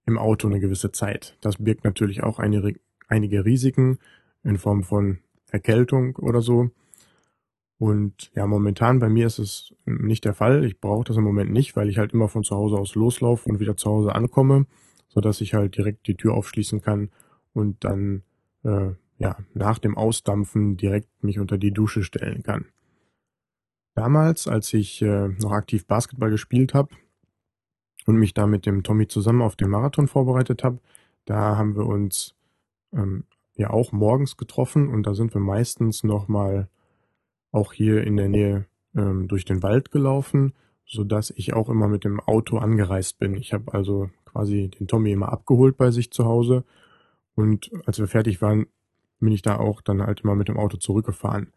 im 0.05 0.17
Auto 0.17 0.47
eine 0.47 0.59
gewisse 0.59 0.91
Zeit. 0.91 1.37
Das 1.41 1.57
birgt 1.57 1.83
natürlich 1.83 2.23
auch 2.23 2.39
eine, 2.39 2.73
einige 3.07 3.45
Risiken 3.45 3.99
in 4.43 4.57
Form 4.57 4.83
von 4.83 5.19
Erkältung 5.51 6.15
oder 6.15 6.41
so. 6.41 6.71
Und 7.77 8.31
ja, 8.35 8.45
momentan 8.45 8.99
bei 8.99 9.07
mir 9.07 9.27
ist 9.27 9.39
es 9.39 9.73
nicht 9.85 10.25
der 10.25 10.33
Fall. 10.33 10.65
Ich 10.65 10.81
brauche 10.81 11.05
das 11.05 11.17
im 11.17 11.23
Moment 11.23 11.51
nicht, 11.51 11.75
weil 11.75 11.89
ich 11.89 11.97
halt 11.97 12.13
immer 12.13 12.27
von 12.27 12.43
zu 12.43 12.55
Hause 12.55 12.77
aus 12.77 12.95
loslaufe 12.95 13.47
und 13.47 13.59
wieder 13.59 13.77
zu 13.77 13.89
Hause 13.89 14.15
ankomme, 14.15 14.65
so 15.07 15.21
dass 15.21 15.41
ich 15.41 15.53
halt 15.53 15.77
direkt 15.77 16.07
die 16.07 16.15
Tür 16.15 16.33
aufschließen 16.33 16.81
kann 16.81 17.09
und 17.53 17.83
dann 17.83 18.23
äh, 18.63 18.91
ja 19.17 19.37
nach 19.53 19.79
dem 19.79 19.97
Ausdampfen 19.97 20.77
direkt 20.77 21.23
mich 21.23 21.39
unter 21.39 21.57
die 21.57 21.71
Dusche 21.71 22.03
stellen 22.03 22.43
kann. 22.43 22.65
Damals, 23.95 24.47
als 24.47 24.73
ich 24.73 25.01
äh, 25.01 25.27
noch 25.27 25.51
aktiv 25.51 25.85
Basketball 25.85 26.29
gespielt 26.29 26.73
habe 26.73 26.95
und 28.05 28.17
mich 28.17 28.33
da 28.33 28.47
mit 28.47 28.65
dem 28.65 28.83
Tommy 28.83 29.07
zusammen 29.07 29.41
auf 29.41 29.55
den 29.55 29.69
Marathon 29.69 30.07
vorbereitet 30.07 30.63
habe, 30.63 30.79
da 31.25 31.57
haben 31.57 31.75
wir 31.75 31.85
uns 31.85 32.35
ähm, 32.93 33.25
ja 33.55 33.71
auch 33.71 33.91
morgens 33.91 34.37
getroffen 34.37 34.87
und 34.87 35.03
da 35.03 35.13
sind 35.13 35.33
wir 35.33 35.41
meistens 35.41 36.03
noch 36.03 36.27
mal 36.27 36.69
auch 37.51 37.73
hier 37.73 38.05
in 38.05 38.15
der 38.15 38.29
Nähe 38.29 38.65
ähm, 38.95 39.27
durch 39.27 39.43
den 39.43 39.61
Wald 39.63 39.91
gelaufen, 39.91 40.53
so 40.85 41.03
dass 41.03 41.31
ich 41.31 41.53
auch 41.53 41.69
immer 41.69 41.87
mit 41.87 42.03
dem 42.03 42.19
Auto 42.19 42.57
angereist 42.57 43.19
bin. 43.19 43.35
Ich 43.35 43.53
habe 43.53 43.73
also 43.73 44.09
quasi 44.25 44.69
den 44.69 44.87
Tommy 44.87 45.11
immer 45.11 45.31
abgeholt 45.31 45.77
bei 45.77 45.91
sich 45.91 46.11
zu 46.11 46.25
Hause 46.25 46.63
und 47.39 47.71
als 47.85 47.97
wir 47.99 48.07
fertig 48.09 48.41
waren, 48.41 48.67
bin 49.21 49.31
ich 49.31 49.41
da 49.41 49.55
auch 49.55 49.79
dann 49.79 50.01
halt 50.01 50.21
immer 50.21 50.35
mit 50.35 50.49
dem 50.49 50.57
Auto 50.57 50.75
zurückgefahren. 50.75 51.53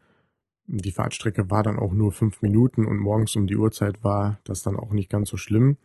Die 0.69 0.93
Fahrtstrecke 0.93 1.51
war 1.51 1.65
dann 1.65 1.77
auch 1.77 1.93
nur 1.93 2.13
fünf 2.13 2.41
Minuten 2.41 2.87
und 2.87 2.99
morgens 2.99 3.35
um 3.35 3.49
die 3.49 3.57
Uhrzeit 3.57 4.05
war 4.05 4.39
das 4.45 4.63
dann 4.63 4.77
auch 4.77 4.93
nicht 4.93 5.11
ganz 5.11 5.29
so 5.29 5.37
schlimm, 5.37 5.79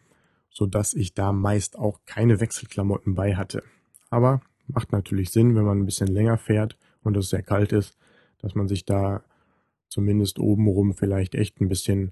so 0.51 0.67
dass 0.67 0.93
ich 0.93 1.15
da 1.15 1.31
meist 1.31 1.79
auch 1.79 2.01
keine 2.05 2.39
Wechselklamotten 2.39 3.15
bei 3.15 3.35
hatte. 3.35 3.63
Aber 4.11 4.41
macht 4.67 4.91
natürlich 4.91 5.31
Sinn, 5.31 5.55
wenn 5.55 5.65
man 5.65 5.79
ein 5.79 5.85
bisschen 5.85 6.09
länger 6.09 6.37
fährt 6.37 6.77
und 7.01 7.17
es 7.17 7.29
sehr 7.29 7.41
kalt 7.41 7.71
ist, 7.71 7.97
dass 8.37 8.53
man 8.53 8.67
sich 8.67 8.85
da 8.85 9.23
zumindest 9.89 10.37
obenrum 10.37 10.93
vielleicht 10.93 11.33
echt 11.33 11.59
ein 11.59 11.69
bisschen 11.69 12.11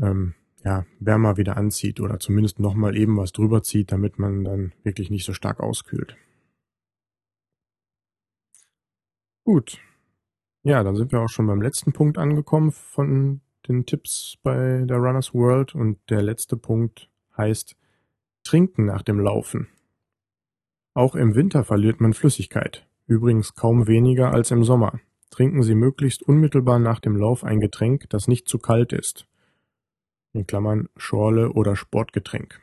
ähm, 0.00 0.32
ja, 0.64 0.86
wärmer 0.98 1.36
wieder 1.36 1.58
anzieht 1.58 2.00
oder 2.00 2.18
zumindest 2.18 2.58
nochmal 2.58 2.96
eben 2.96 3.18
was 3.18 3.32
drüber 3.32 3.62
zieht, 3.62 3.92
damit 3.92 4.18
man 4.18 4.44
dann 4.44 4.72
wirklich 4.82 5.10
nicht 5.10 5.26
so 5.26 5.34
stark 5.34 5.60
auskühlt. 5.60 6.16
Gut. 9.48 9.80
Ja, 10.62 10.84
dann 10.84 10.94
sind 10.94 11.10
wir 11.10 11.22
auch 11.22 11.30
schon 11.30 11.46
beim 11.46 11.62
letzten 11.62 11.94
Punkt 11.94 12.18
angekommen 12.18 12.70
von 12.70 13.40
den 13.66 13.86
Tipps 13.86 14.36
bei 14.42 14.84
der 14.86 14.98
Runners 14.98 15.32
World 15.32 15.74
und 15.74 15.98
der 16.10 16.20
letzte 16.20 16.58
Punkt 16.58 17.08
heißt 17.34 17.74
Trinken 18.44 18.84
nach 18.84 19.00
dem 19.00 19.18
Laufen. 19.18 19.68
Auch 20.92 21.14
im 21.14 21.34
Winter 21.34 21.64
verliert 21.64 21.98
man 21.98 22.12
Flüssigkeit, 22.12 22.86
übrigens 23.06 23.54
kaum 23.54 23.86
weniger 23.86 24.34
als 24.34 24.50
im 24.50 24.64
Sommer. 24.64 25.00
Trinken 25.30 25.62
Sie 25.62 25.74
möglichst 25.74 26.22
unmittelbar 26.22 26.78
nach 26.78 27.00
dem 27.00 27.16
Lauf 27.16 27.42
ein 27.42 27.60
Getränk, 27.60 28.10
das 28.10 28.28
nicht 28.28 28.48
zu 28.48 28.58
kalt 28.58 28.92
ist 28.92 29.26
in 30.34 30.46
Klammern 30.46 30.90
(Schorle 30.98 31.54
oder 31.54 31.74
Sportgetränk). 31.74 32.60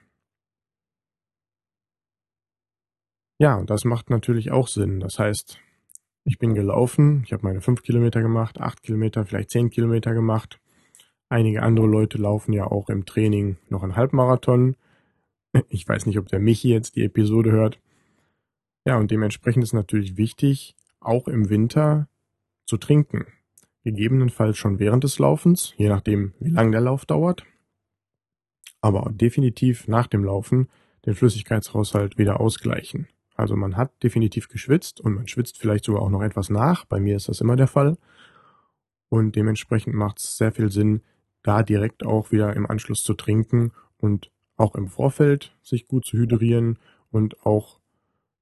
Ja, 3.39 3.63
das 3.63 3.85
macht 3.85 4.11
natürlich 4.11 4.51
auch 4.51 4.67
Sinn. 4.67 4.99
Das 4.99 5.17
heißt, 5.17 5.59
ich 6.25 6.39
bin 6.39 6.55
gelaufen, 6.55 7.21
ich 7.23 7.33
habe 7.33 7.43
meine 7.43 7.61
fünf 7.61 7.83
Kilometer 7.83 8.21
gemacht, 8.21 8.59
acht 8.59 8.81
Kilometer, 8.81 9.25
vielleicht 9.25 9.51
zehn 9.51 9.69
Kilometer 9.69 10.13
gemacht. 10.13 10.59
Einige 11.29 11.61
andere 11.61 11.85
Leute 11.85 12.17
laufen 12.17 12.51
ja 12.51 12.65
auch 12.65 12.89
im 12.89 13.05
Training 13.05 13.57
noch 13.69 13.83
einen 13.83 13.95
Halbmarathon. 13.95 14.75
Ich 15.69 15.87
weiß 15.87 16.07
nicht, 16.07 16.17
ob 16.17 16.27
der 16.27 16.39
Michi 16.39 16.69
jetzt 16.69 16.95
die 16.95 17.03
Episode 17.03 17.51
hört. 17.51 17.79
Ja, 18.85 18.97
und 18.97 19.11
dementsprechend 19.11 19.63
ist 19.63 19.73
natürlich 19.73 20.17
wichtig, 20.17 20.75
auch 20.99 21.27
im 21.27 21.49
Winter 21.49 22.07
zu 22.65 22.77
trinken. 22.77 23.25
Gegebenenfalls 23.83 24.57
schon 24.57 24.79
während 24.79 25.03
des 25.03 25.19
Laufens, 25.19 25.73
je 25.77 25.89
nachdem, 25.89 26.33
wie 26.39 26.49
lang 26.49 26.71
der 26.71 26.81
Lauf 26.81 27.05
dauert. 27.05 27.45
Aber 28.81 29.11
definitiv 29.11 29.87
nach 29.87 30.07
dem 30.07 30.23
Laufen 30.23 30.69
den 31.05 31.13
Flüssigkeitshaushalt 31.13 32.17
wieder 32.17 32.39
ausgleichen. 32.39 33.07
Also 33.35 33.55
man 33.55 33.75
hat 33.75 33.91
definitiv 34.01 34.47
geschwitzt 34.47 35.01
und 35.01 35.13
man 35.13 35.27
schwitzt 35.27 35.57
vielleicht 35.57 35.83
sogar 35.83 36.01
auch 36.01 36.09
noch 36.09 36.21
etwas 36.21 36.49
nach. 36.49 36.85
Bei 36.85 36.99
mir 36.99 37.17
ist 37.17 37.27
das 37.29 37.41
immer 37.41 37.55
der 37.55 37.67
Fall. 37.67 37.97
Und 39.09 39.35
dementsprechend 39.35 39.93
macht 39.93 40.19
es 40.19 40.37
sehr 40.37 40.51
viel 40.51 40.71
Sinn, 40.71 41.01
da 41.43 41.61
direkt 41.61 42.03
auch 42.05 42.31
wieder 42.31 42.55
im 42.55 42.65
Anschluss 42.65 43.03
zu 43.03 43.13
trinken 43.13 43.71
und 43.97 44.31
auch 44.57 44.75
im 44.75 44.87
Vorfeld 44.87 45.55
sich 45.61 45.87
gut 45.87 46.05
zu 46.05 46.17
hydrieren 46.17 46.79
und 47.11 47.45
auch 47.45 47.79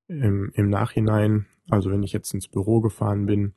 im, 0.07 0.51
im 0.53 0.69
Nachhinein, 0.69 1.47
also 1.69 1.91
wenn 1.91 2.03
ich 2.03 2.13
jetzt 2.13 2.33
ins 2.33 2.47
Büro 2.47 2.81
gefahren 2.81 3.25
bin, 3.25 3.53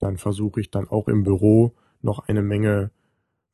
dann 0.00 0.16
versuche 0.16 0.60
ich 0.60 0.70
dann 0.70 0.88
auch 0.88 1.08
im 1.08 1.22
Büro 1.24 1.74
noch 2.00 2.20
eine 2.28 2.42
Menge 2.42 2.90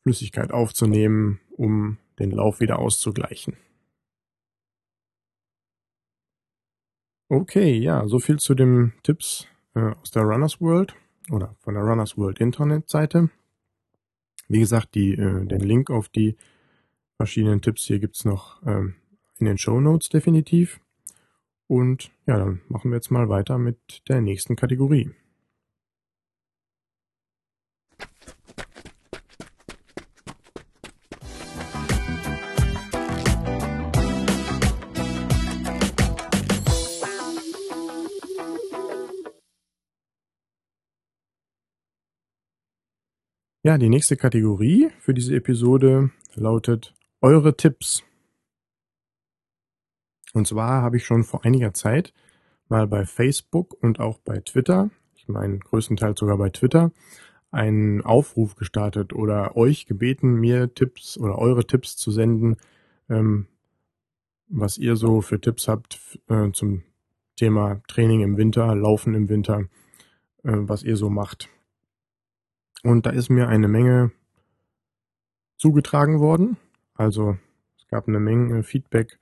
Flüssigkeit 0.03 0.53
aufzunehmen, 0.53 1.41
um 1.57 1.99
den 2.19 2.31
Lauf 2.31 2.61
wieder 2.61 2.79
auszugleichen. 2.79 3.57
Okay, 7.33 7.79
ja, 7.79 8.09
so 8.09 8.19
viel 8.19 8.41
zu 8.41 8.57
den 8.57 8.93
Tipps 9.05 9.47
äh, 9.77 9.93
aus 10.03 10.11
der 10.11 10.25
Runners 10.25 10.61
World 10.61 10.97
oder 11.31 11.55
von 11.61 11.75
der 11.75 11.85
Runners 11.85 12.19
World 12.19 12.41
Internetseite. 12.41 13.31
Wie 14.49 14.59
gesagt, 14.59 14.97
die, 14.97 15.13
äh, 15.13 15.47
den 15.47 15.61
Link 15.61 15.91
auf 15.91 16.09
die 16.09 16.37
verschiedenen 17.19 17.63
Tipps 17.63 17.85
hier 17.85 18.01
gibt's 18.01 18.25
noch 18.25 18.61
ähm, 18.67 18.97
in 19.39 19.47
den 19.47 19.59
Show 19.59 19.81
Notes 19.81 20.09
definitiv. 20.09 20.81
Und 21.69 22.11
ja, 22.27 22.37
dann 22.37 22.63
machen 22.69 22.91
wir 22.91 22.97
jetzt 22.97 23.13
mal 23.13 23.29
weiter 23.29 23.59
mit 23.59 24.03
der 24.09 24.21
nächsten 24.21 24.57
Kategorie. 24.57 25.13
Ja, 43.71 43.79
die 43.79 43.89
nächste 43.89 44.17
Kategorie 44.17 44.91
für 44.99 45.15
diese 45.15 45.37
Episode 45.37 46.11
lautet 46.35 46.93
Eure 47.21 47.57
Tipps. 47.57 48.03
Und 50.33 50.49
zwar 50.49 50.83
habe 50.83 50.97
ich 50.97 51.05
schon 51.05 51.23
vor 51.23 51.45
einiger 51.45 51.73
Zeit 51.73 52.13
mal 52.69 52.89
bei 52.89 53.07
Facebook 53.07 53.81
und 53.81 54.01
auch 54.01 54.19
bei 54.19 54.41
Twitter, 54.41 54.91
ich 55.15 55.29
meine 55.29 55.61
größtenteils 55.61 56.19
sogar 56.19 56.37
bei 56.37 56.51
Twitter, 56.51 56.91
einen 57.53 58.03
Aufruf 58.03 58.57
gestartet 58.57 59.13
oder 59.13 59.57
euch 59.57 59.87
gebeten, 59.87 60.35
mir 60.35 60.75
Tipps 60.75 61.17
oder 61.17 61.39
eure 61.39 61.65
Tipps 61.65 61.97
zu 61.97 62.11
senden, 62.11 62.57
ähm, 63.09 63.47
was 64.49 64.79
ihr 64.79 64.97
so 64.97 65.21
für 65.21 65.41
Tipps 65.41 65.69
habt 65.69 66.19
äh, 66.27 66.51
zum 66.51 66.83
Thema 67.37 67.83
Training 67.87 68.23
im 68.23 68.37
Winter, 68.37 68.75
Laufen 68.75 69.15
im 69.15 69.29
Winter, 69.29 69.61
äh, 70.43 70.57
was 70.57 70.83
ihr 70.83 70.97
so 70.97 71.09
macht. 71.09 71.49
Und 72.83 73.07
da 73.07 73.11
ist 73.11 73.29
mir 73.29 73.49
eine 73.49 73.69
Menge 73.69 74.13
zugetragen 75.57 76.21
worden. 76.21 76.57
Also 76.95 77.37
es 77.77 77.87
gab 77.89 78.09
eine 78.09 78.21
Menge 78.21 78.63
Feedback 78.63 79.19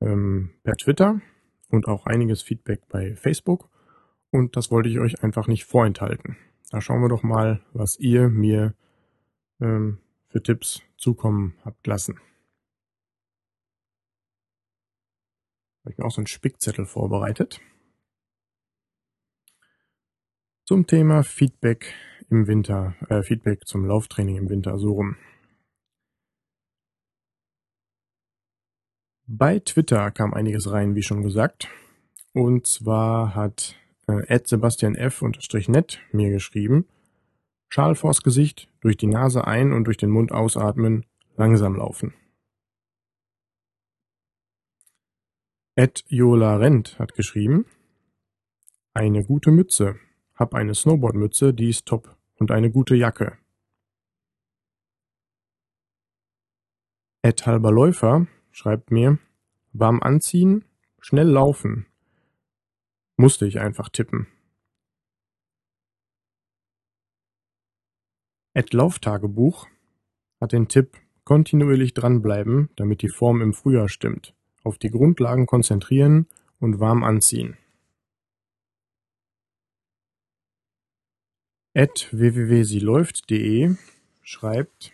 ähm, 0.00 0.50
per 0.62 0.74
Twitter 0.74 1.20
und 1.68 1.86
auch 1.86 2.06
einiges 2.06 2.42
Feedback 2.42 2.88
bei 2.88 3.14
Facebook. 3.16 3.68
Und 4.30 4.56
das 4.56 4.70
wollte 4.70 4.88
ich 4.88 4.98
euch 4.98 5.22
einfach 5.22 5.46
nicht 5.46 5.64
vorenthalten. 5.64 6.36
Da 6.70 6.80
schauen 6.80 7.02
wir 7.02 7.08
doch 7.08 7.22
mal, 7.22 7.60
was 7.72 7.98
ihr 7.98 8.28
mir 8.28 8.74
ähm, 9.60 9.98
für 10.28 10.42
Tipps 10.42 10.82
zukommen 10.96 11.54
habt 11.64 11.86
lassen. 11.86 12.18
Habe 15.84 15.92
ich 15.92 15.98
mir 15.98 16.04
auch 16.06 16.10
so 16.10 16.20
einen 16.20 16.26
Spickzettel 16.26 16.86
vorbereitet. 16.86 17.60
Zum 20.64 20.86
Thema 20.86 21.22
Feedback 21.22 21.94
im 22.30 22.46
Winter, 22.46 22.94
äh, 23.08 23.22
Feedback 23.22 23.66
zum 23.66 23.86
Lauftraining 23.86 24.36
im 24.36 24.48
Winter, 24.48 24.78
so 24.78 24.92
rum. 24.92 25.16
Bei 29.26 29.58
Twitter 29.58 30.10
kam 30.10 30.34
einiges 30.34 30.70
rein, 30.70 30.94
wie 30.94 31.02
schon 31.02 31.22
gesagt. 31.22 31.68
Und 32.32 32.66
zwar 32.66 33.34
hat 33.34 33.76
äh, 34.06 34.40
Sebastian 34.44 34.94
F. 34.94 35.22
net 35.68 36.00
mir 36.12 36.30
geschrieben, 36.30 36.86
Schal 37.68 37.94
vors 37.94 38.22
Gesicht, 38.22 38.68
durch 38.80 38.96
die 38.96 39.06
Nase 39.06 39.46
ein 39.46 39.72
und 39.72 39.84
durch 39.84 39.96
den 39.96 40.10
Mund 40.10 40.30
ausatmen, 40.30 41.06
langsam 41.36 41.76
laufen. 41.76 42.14
Ed 45.74 46.04
Jola 46.06 46.56
Rent 46.56 46.98
hat 46.98 47.14
geschrieben, 47.14 47.66
eine 48.92 49.24
gute 49.24 49.50
Mütze, 49.50 49.98
hab 50.34 50.54
eine 50.54 50.74
Snowboardmütze, 50.74 51.54
die 51.54 51.68
ist 51.68 51.86
top 51.86 52.16
und 52.36 52.50
eine 52.50 52.70
gute 52.70 52.94
Jacke. 52.94 53.38
Ed 57.22 57.46
Halber 57.46 57.72
Läufer 57.72 58.26
schreibt 58.50 58.90
mir, 58.90 59.18
warm 59.72 60.02
anziehen, 60.02 60.64
schnell 61.00 61.28
laufen. 61.28 61.86
Musste 63.16 63.46
ich 63.46 63.60
einfach 63.60 63.88
tippen. 63.88 64.26
Ed 68.52 68.72
Lauftagebuch 68.72 69.66
hat 70.40 70.52
den 70.52 70.68
Tipp, 70.68 70.98
kontinuierlich 71.24 71.94
dranbleiben, 71.94 72.70
damit 72.76 73.02
die 73.02 73.08
Form 73.08 73.40
im 73.40 73.52
Frühjahr 73.52 73.88
stimmt. 73.88 74.34
Auf 74.62 74.78
die 74.78 74.90
Grundlagen 74.90 75.46
konzentrieren 75.46 76.26
und 76.60 76.78
warm 76.78 77.02
anziehen. 77.02 77.56
Ed 81.76 82.06
www.sieläuft.de 82.12 83.74
schreibt, 84.22 84.92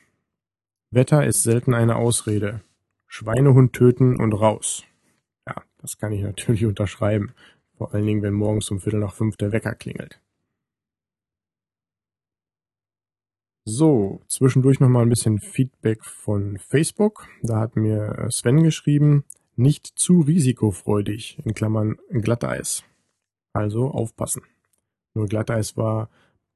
Wetter 0.90 1.26
ist 1.26 1.42
selten 1.42 1.74
eine 1.74 1.96
Ausrede. 1.96 2.62
Schweinehund 3.06 3.74
töten 3.74 4.18
und 4.18 4.32
raus. 4.32 4.84
Ja, 5.46 5.62
das 5.76 5.98
kann 5.98 6.12
ich 6.12 6.22
natürlich 6.22 6.64
unterschreiben. 6.64 7.34
Vor 7.76 7.92
allen 7.92 8.06
Dingen, 8.06 8.22
wenn 8.22 8.32
morgens 8.32 8.70
um 8.70 8.80
Viertel 8.80 9.00
nach 9.00 9.12
fünf 9.12 9.36
der 9.36 9.52
Wecker 9.52 9.74
klingelt. 9.74 10.22
So, 13.66 14.22
zwischendurch 14.26 14.80
nochmal 14.80 15.02
ein 15.02 15.10
bisschen 15.10 15.38
Feedback 15.38 16.02
von 16.02 16.56
Facebook. 16.56 17.28
Da 17.42 17.60
hat 17.60 17.76
mir 17.76 18.28
Sven 18.30 18.62
geschrieben, 18.62 19.24
nicht 19.54 19.86
zu 19.86 20.22
risikofreudig, 20.22 21.40
in 21.44 21.52
Klammern 21.52 21.98
Glatteis. 22.08 22.84
Also 23.52 23.90
aufpassen. 23.90 24.44
Nur 25.12 25.26
Glatteis 25.26 25.76
war 25.76 26.08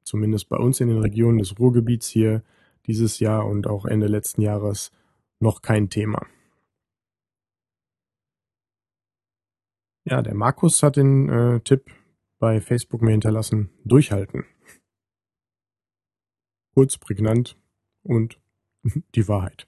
zumindest 0.05 0.49
bei 0.49 0.57
uns 0.57 0.81
in 0.81 0.89
den 0.89 0.99
Regionen 0.99 1.39
des 1.39 1.59
Ruhrgebiets 1.59 2.09
hier 2.09 2.43
dieses 2.87 3.19
Jahr 3.19 3.47
und 3.47 3.67
auch 3.67 3.87
Ende 3.87 4.07
letzten 4.07 4.43
Jahres 4.43 4.93
noch 5.41 5.63
kein 5.63 5.91
Thema. 5.91 6.27
Ja, 10.05 10.21
der 10.21 10.35
Markus 10.35 10.83
hat 10.83 10.97
den 10.97 11.29
äh, 11.29 11.61
Tipp 11.61 11.91
bei 12.39 12.61
Facebook 12.61 13.01
mir 13.01 13.13
hinterlassen, 13.13 13.71
durchhalten. 13.85 14.45
Kurz, 16.75 16.99
prägnant 16.99 17.57
und 18.03 18.39
die 19.15 19.29
Wahrheit. 19.29 19.67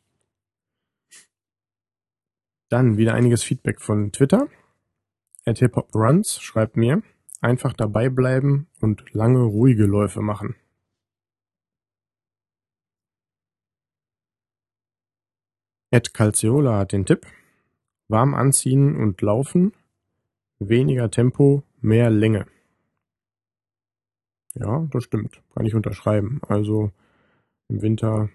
Dann 2.68 2.98
wieder 2.98 3.14
einiges 3.14 3.42
Feedback 3.44 3.80
von 3.80 4.12
Twitter. 4.12 4.48
Runs 5.94 6.40
schreibt 6.40 6.76
mir, 6.76 7.02
einfach 7.46 7.72
dabei 7.72 8.08
bleiben 8.08 8.66
und 8.80 9.14
lange 9.14 9.42
ruhige 9.44 9.86
Läufe 9.86 10.20
machen. 10.20 10.56
Ed 15.92 16.12
Calciola 16.12 16.80
hat 16.80 16.90
den 16.90 17.06
Tipp, 17.06 17.24
warm 18.08 18.34
anziehen 18.34 18.96
und 18.96 19.22
laufen 19.22 19.72
Weniger 20.58 21.10
Tempo, 21.10 21.62
mehr 21.80 22.10
Länge. 22.10 22.46
Ja, 24.54 24.88
das 24.90 25.04
stimmt. 25.04 25.42
Kann 25.54 25.66
ich 25.66 25.74
unterschreiben. 25.74 26.40
Also 26.48 26.90
im 27.68 27.82
Winter 27.82 28.30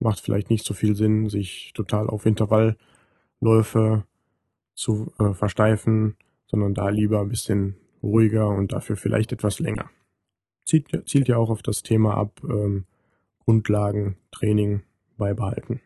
macht 0.00 0.20
vielleicht 0.20 0.48
nicht 0.48 0.64
so 0.64 0.72
viel 0.72 0.96
Sinn, 0.96 1.28
sich 1.28 1.72
total 1.74 2.08
auf 2.08 2.24
Intervallläufe 2.24 4.04
zu 4.74 5.12
äh, 5.18 5.34
versteifen, 5.34 6.16
sondern 6.46 6.72
da 6.72 6.88
lieber 6.88 7.20
ein 7.20 7.28
bisschen 7.28 7.76
ruhiger 8.02 8.48
und 8.48 8.72
dafür 8.72 8.96
vielleicht 8.96 9.32
etwas 9.32 9.58
länger. 9.58 9.90
Zielt, 10.64 11.08
zielt 11.08 11.28
ja 11.28 11.36
auch 11.36 11.50
auf 11.50 11.62
das 11.62 11.82
Thema 11.82 12.16
ab, 12.16 12.40
ähm, 12.44 12.86
Grundlagen, 13.44 14.16
Training 14.30 14.82
beibehalten. 15.16 15.80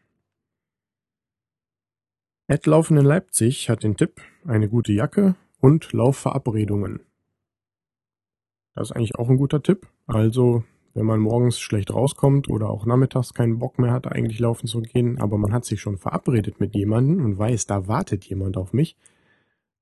Ed 2.48 2.66
Laufen 2.66 2.96
in 2.96 3.04
Leipzig 3.04 3.68
hat 3.68 3.82
den 3.82 3.96
Tipp, 3.96 4.20
eine 4.44 4.68
gute 4.68 4.92
Jacke, 4.92 5.34
und 5.60 5.92
Laufverabredungen. 5.92 7.00
Das 8.74 8.90
ist 8.90 8.96
eigentlich 8.96 9.16
auch 9.16 9.28
ein 9.28 9.38
guter 9.38 9.62
Tipp. 9.62 9.88
Also, 10.06 10.62
wenn 10.94 11.06
man 11.06 11.18
morgens 11.18 11.58
schlecht 11.58 11.92
rauskommt 11.92 12.48
oder 12.48 12.70
auch 12.70 12.86
nachmittags 12.86 13.34
keinen 13.34 13.58
Bock 13.58 13.78
mehr 13.78 13.90
hat, 13.90 14.06
eigentlich 14.06 14.38
laufen 14.38 14.66
zu 14.66 14.80
gehen, 14.80 15.18
aber 15.18 15.38
man 15.38 15.52
hat 15.52 15.64
sich 15.64 15.80
schon 15.80 15.98
verabredet 15.98 16.60
mit 16.60 16.74
jemandem 16.74 17.24
und 17.24 17.38
weiß, 17.38 17.66
da 17.66 17.88
wartet 17.88 18.24
jemand 18.26 18.56
auf 18.56 18.72
mich, 18.72 18.96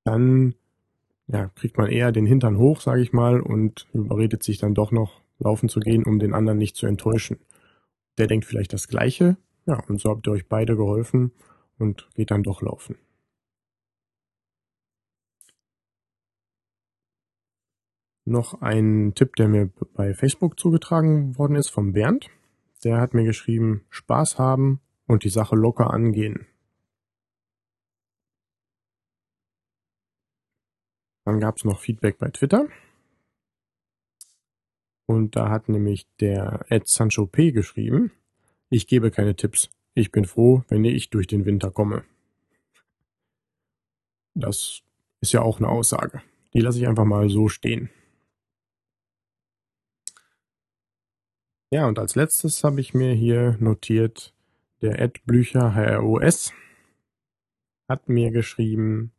dann 0.05 0.55
ja, 1.27 1.49
kriegt 1.55 1.79
man 1.79 1.91
eher 1.91 2.13
den 2.13 2.27
Hintern 2.27 2.59
hoch, 2.59 2.81
sage 2.81 3.03
ich 3.03 3.13
mal, 3.13 3.41
und 3.41 3.87
überredet 3.93 4.43
sich 4.43 4.59
dann 4.59 4.75
doch 4.75 4.93
noch 4.93 5.21
laufen 5.39 5.69
zu 5.69 5.81
gehen, 5.81 6.05
um 6.05 6.19
den 6.19 6.35
anderen 6.35 6.59
nicht 6.59 6.77
zu 6.77 6.87
enttäuschen. 6.87 7.39
Der 8.19 8.27
denkt 8.27 8.45
vielleicht 8.45 8.73
das 8.73 8.89
Gleiche, 8.89 9.37
ja, 9.67 9.83
und 9.89 10.01
so 10.01 10.11
habt 10.11 10.27
ihr 10.27 10.33
euch 10.33 10.49
beide 10.49 10.77
geholfen 10.77 11.33
und 11.79 12.09
geht 12.15 12.31
dann 12.31 12.43
doch 12.43 12.63
laufen. 12.63 12.97
noch 18.25 18.61
ein 18.61 19.13
Tipp, 19.15 19.37
der 19.37 19.49
mir 19.49 19.71
bei 19.95 20.15
Facebook 20.15 20.59
zugetragen 20.59 21.37
worden 21.39 21.57
ist 21.57 21.71
vom 21.71 21.93
Bernd. 21.93 22.31
Der 22.83 23.01
hat 23.01 23.15
mir 23.15 23.25
geschrieben, 23.25 23.85
Spaß 23.91 24.39
haben 24.39 24.81
und 25.07 25.25
die 25.25 25.31
Sache 25.31 25.57
locker 25.57 25.93
angehen. 25.93 26.47
Dann 31.25 31.41
gab 31.41 31.57
es 31.57 31.65
noch 31.65 31.81
Feedback 31.81 32.19
bei 32.19 32.29
Twitter. 32.31 32.69
Und 35.07 35.37
da 35.37 35.51
hat 35.51 35.69
nämlich 35.69 36.07
der 36.21 36.65
Ed 36.69 36.89
Sancho 36.89 37.27
P 37.27 37.53
geschrieben, 37.53 38.11
ich 38.71 38.87
gebe 38.87 39.11
keine 39.11 39.37
Tipps. 39.37 39.71
Ich 39.95 40.11
bin 40.11 40.25
froh, 40.25 40.65
wenn 40.69 40.85
ich 40.85 41.11
durch 41.11 41.27
den 41.27 41.45
Winter 41.45 41.71
komme. 41.71 42.05
Das 44.35 44.83
ist 45.21 45.33
ja 45.33 45.43
auch 45.43 45.59
eine 45.59 45.69
Aussage. 45.69 46.23
Die 46.53 46.61
lasse 46.61 46.79
ich 46.79 46.89
einfach 46.89 47.05
mal 47.05 47.29
so 47.29 47.49
stehen. 47.49 47.91
Ja, 51.71 51.87
und 51.87 51.99
als 51.99 52.15
letztes 52.15 52.63
habe 52.65 52.81
ich 52.81 52.95
mir 52.95 53.15
hier 53.15 53.57
notiert, 53.61 54.35
der 54.81 54.99
Ed 55.01 55.25
Blücher 55.25 55.75
HROS 55.75 56.53
hat 57.89 58.09
mir 58.09 58.31
geschrieben, 58.31 59.14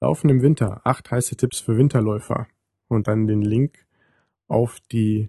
Laufen 0.00 0.30
im 0.30 0.40
Winter, 0.40 0.80
acht 0.84 1.10
heiße 1.10 1.36
Tipps 1.36 1.60
für 1.60 1.76
Winterläufer 1.76 2.46
und 2.88 3.06
dann 3.06 3.26
den 3.26 3.42
Link 3.42 3.86
auf 4.48 4.80
die 4.92 5.28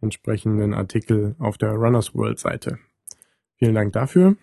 entsprechenden 0.00 0.74
Artikel 0.74 1.34
auf 1.38 1.58
der 1.58 1.72
Runners 1.72 2.14
World 2.14 2.38
Seite. 2.38 2.78
Vielen 3.56 3.74
Dank 3.74 3.92
dafür. 3.92 4.36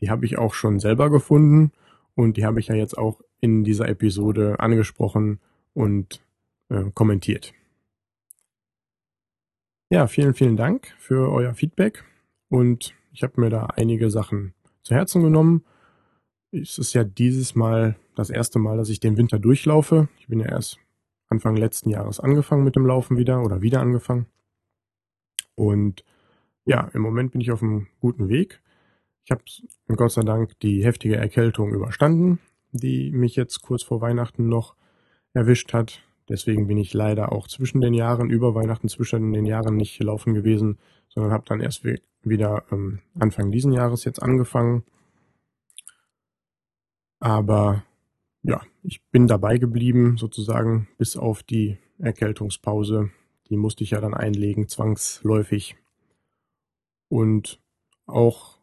Die 0.00 0.10
habe 0.10 0.24
ich 0.24 0.38
auch 0.38 0.54
schon 0.54 0.78
selber 0.78 1.10
gefunden 1.10 1.72
und 2.14 2.36
die 2.36 2.46
habe 2.46 2.60
ich 2.60 2.68
ja 2.68 2.74
jetzt 2.74 2.96
auch 2.96 3.20
in 3.40 3.64
dieser 3.64 3.88
Episode 3.88 4.60
angesprochen 4.60 5.40
und 5.74 6.24
äh, 6.68 6.84
kommentiert. 6.94 7.52
Ja, 9.90 10.06
vielen, 10.06 10.34
vielen 10.34 10.56
Dank 10.56 10.94
für 10.98 11.32
euer 11.32 11.54
Feedback 11.54 12.04
und 12.48 12.94
ich 13.12 13.22
habe 13.22 13.40
mir 13.40 13.50
da 13.50 13.66
einige 13.66 14.10
Sachen 14.10 14.54
zu 14.82 14.94
Herzen 14.94 15.22
genommen. 15.22 15.64
Es 16.52 16.78
ist 16.78 16.94
ja 16.94 17.04
dieses 17.04 17.54
Mal 17.54 17.96
das 18.18 18.30
erste 18.30 18.58
Mal, 18.58 18.76
dass 18.76 18.88
ich 18.88 19.00
den 19.00 19.16
Winter 19.16 19.38
durchlaufe. 19.38 20.08
Ich 20.18 20.28
bin 20.28 20.40
ja 20.40 20.46
erst 20.46 20.78
Anfang 21.28 21.56
letzten 21.56 21.90
Jahres 21.90 22.20
angefangen 22.20 22.64
mit 22.64 22.76
dem 22.76 22.86
Laufen 22.86 23.16
wieder 23.16 23.42
oder 23.42 23.62
wieder 23.62 23.80
angefangen. 23.80 24.26
Und 25.54 26.04
ja, 26.64 26.88
im 26.94 27.02
Moment 27.02 27.32
bin 27.32 27.40
ich 27.40 27.50
auf 27.50 27.62
einem 27.62 27.86
guten 28.00 28.28
Weg. 28.28 28.60
Ich 29.24 29.30
habe 29.30 29.42
Gott 29.96 30.12
sei 30.12 30.22
Dank 30.22 30.58
die 30.60 30.84
heftige 30.84 31.16
Erkältung 31.16 31.72
überstanden, 31.72 32.38
die 32.72 33.10
mich 33.10 33.36
jetzt 33.36 33.62
kurz 33.62 33.82
vor 33.82 34.00
Weihnachten 34.00 34.48
noch 34.48 34.74
erwischt 35.32 35.72
hat. 35.72 36.02
Deswegen 36.28 36.66
bin 36.66 36.78
ich 36.78 36.94
leider 36.94 37.32
auch 37.32 37.46
zwischen 37.48 37.80
den 37.80 37.94
Jahren, 37.94 38.30
über 38.30 38.54
Weihnachten 38.54 38.88
zwischen 38.88 39.32
den 39.32 39.46
Jahren 39.46 39.76
nicht 39.76 40.02
laufen 40.02 40.34
gewesen, 40.34 40.78
sondern 41.08 41.32
habe 41.32 41.44
dann 41.46 41.60
erst 41.60 41.84
wieder 42.22 42.64
ähm, 42.70 43.00
Anfang 43.18 43.50
diesen 43.50 43.72
Jahres 43.72 44.04
jetzt 44.04 44.22
angefangen. 44.22 44.84
Aber 47.20 47.82
ja, 48.48 48.62
ich 48.82 49.02
bin 49.10 49.26
dabei 49.26 49.58
geblieben, 49.58 50.16
sozusagen, 50.16 50.88
bis 50.96 51.18
auf 51.18 51.42
die 51.42 51.76
Erkältungspause. 51.98 53.10
Die 53.50 53.58
musste 53.58 53.84
ich 53.84 53.90
ja 53.90 54.00
dann 54.00 54.14
einlegen, 54.14 54.68
zwangsläufig. 54.68 55.76
Und 57.10 57.60
auch 58.06 58.58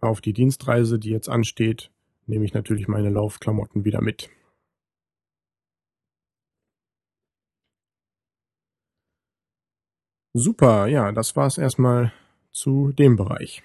auf 0.00 0.22
die 0.22 0.32
Dienstreise, 0.32 0.98
die 0.98 1.10
jetzt 1.10 1.28
ansteht, 1.28 1.90
nehme 2.26 2.46
ich 2.46 2.54
natürlich 2.54 2.88
meine 2.88 3.10
Laufklamotten 3.10 3.84
wieder 3.84 4.00
mit. 4.00 4.30
Super, 10.32 10.86
ja, 10.86 11.12
das 11.12 11.36
war's 11.36 11.58
erstmal 11.58 12.14
zu 12.50 12.92
dem 12.92 13.16
Bereich. 13.16 13.62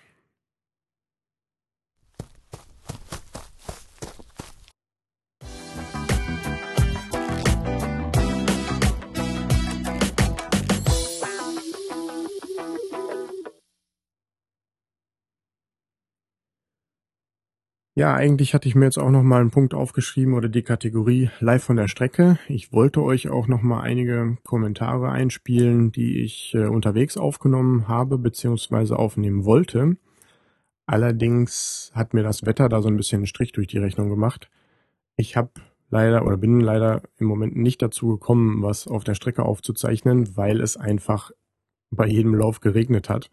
Ja, 17.95 18.15
eigentlich 18.15 18.56
hatte 18.56 18.67
ich 18.67 18.73
mir 18.73 18.86
jetzt 18.86 18.97
auch 18.97 19.12
noch 19.12 19.21
mal 19.21 19.39
einen 19.39 19.51
Punkt 19.51 19.75
aufgeschrieben 19.75 20.34
oder 20.34 20.49
die 20.49 20.63
Kategorie 20.63 21.29
live 21.39 21.63
von 21.63 21.75
der 21.75 21.88
Strecke. 21.88 22.39
Ich 22.47 22.73
wollte 22.73 23.03
euch 23.03 23.29
auch 23.29 23.47
noch 23.47 23.62
mal 23.62 23.82
einige 23.82 24.36
Kommentare 24.43 25.12
einspielen, 25.12 25.91
die 25.91 26.23
ich 26.23 26.56
äh, 26.56 26.65
unterwegs 26.65 27.17
aufgenommen 27.17 27.88
habe 27.88 28.17
bzw. 28.17 28.95
aufnehmen 28.95 29.45
wollte. 29.45 29.95
Allerdings 30.88 31.91
hat 31.93 32.15
mir 32.15 32.23
das 32.23 32.47
Wetter 32.47 32.67
da 32.67 32.82
so 32.82 32.88
ein 32.88 32.97
bisschen 32.97 33.19
einen 33.19 33.27
Strich 33.27 33.51
durch 33.51 33.67
die 33.67 33.77
Rechnung 33.77 34.10
gemacht. 34.10 34.49
Ich 35.15 35.38
habe 35.38 35.51
leider 35.91 36.25
oder 36.25 36.38
bin 36.38 36.62
leider 36.62 37.03
im 37.19 37.27
Moment 37.27 37.56
nicht 37.56 37.79
dazu 37.84 38.08
gekommen, 38.08 38.63
was 38.63 38.88
auf 38.88 39.03
der 39.03 39.13
Strecke 39.13 39.43
aufzuzeichnen, 39.43 40.36
weil 40.36 40.62
es 40.62 40.77
einfach 40.77 41.29
bei 41.91 42.08
jedem 42.08 42.34
Lauf 42.34 42.60
geregnet 42.60 43.08
hat 43.08 43.29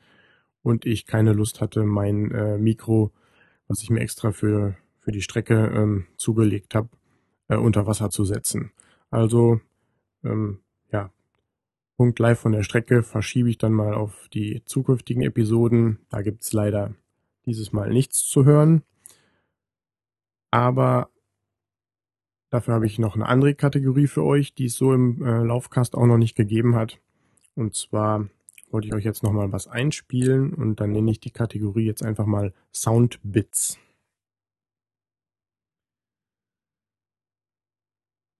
und 0.63 0.85
ich 0.85 1.07
keine 1.07 1.33
Lust 1.33 1.63
hatte, 1.63 1.85
mein 1.85 2.31
äh, 2.31 2.59
Mikro 2.59 3.11
was 3.71 3.83
ich 3.83 3.91
mir 3.91 4.01
extra 4.01 4.33
für, 4.33 4.77
für 4.99 5.13
die 5.13 5.23
Strecke 5.23 5.55
ähm, 5.73 6.07
zugelegt 6.17 6.75
habe, 6.75 6.89
äh, 7.47 7.57
unter 7.57 7.87
Wasser 7.87 8.11
zu 8.11 8.25
setzen. 8.25 8.73
Also, 9.11 9.61
ähm, 10.25 10.59
ja, 10.91 11.13
Punkt 11.97 12.19
live 12.19 12.41
von 12.41 12.51
der 12.51 12.65
Strecke 12.65 13.05
verschiebe 13.05 13.49
ich 13.49 13.59
dann 13.59 13.73
mal 13.73 13.95
auf 13.95 14.29
die 14.35 14.65
zukünftigen 14.65 15.23
Episoden. 15.23 16.01
Da 16.11 16.23
gibt's 16.23 16.53
leider 16.53 16.97
dieses 17.47 17.73
Mal 17.73 17.91
nichts 17.91 18.25
zu 18.25 18.45
hören. 18.45 18.83
Aber 20.51 21.09
dafür 22.51 22.75
habe 22.75 22.87
ich 22.87 22.99
noch 22.99 23.15
eine 23.15 23.27
andere 23.27 23.55
Kategorie 23.55 24.09
für 24.09 24.25
euch, 24.25 24.53
die 24.53 24.65
es 24.65 24.75
so 24.75 24.93
im 24.93 25.25
äh, 25.25 25.45
Laufcast 25.45 25.95
auch 25.95 26.07
noch 26.07 26.19
nicht 26.19 26.35
gegeben 26.35 26.75
hat. 26.75 26.99
Und 27.55 27.77
zwar 27.77 28.29
wollte 28.73 28.89
ich 28.89 28.95
euch 28.95 29.05
jetzt 29.05 29.23
nochmal 29.23 29.53
was 29.53 29.67
einspielen 29.67 30.55
und 30.55 30.81
dann 30.81 30.93
nenne 30.93 31.11
ich 31.11 31.21
die 31.21 31.31
Kategorie 31.31 31.87
jetzt 31.87 32.03
einfach 32.03 32.27
mal 32.27 32.53
Soundbits. 32.73 33.79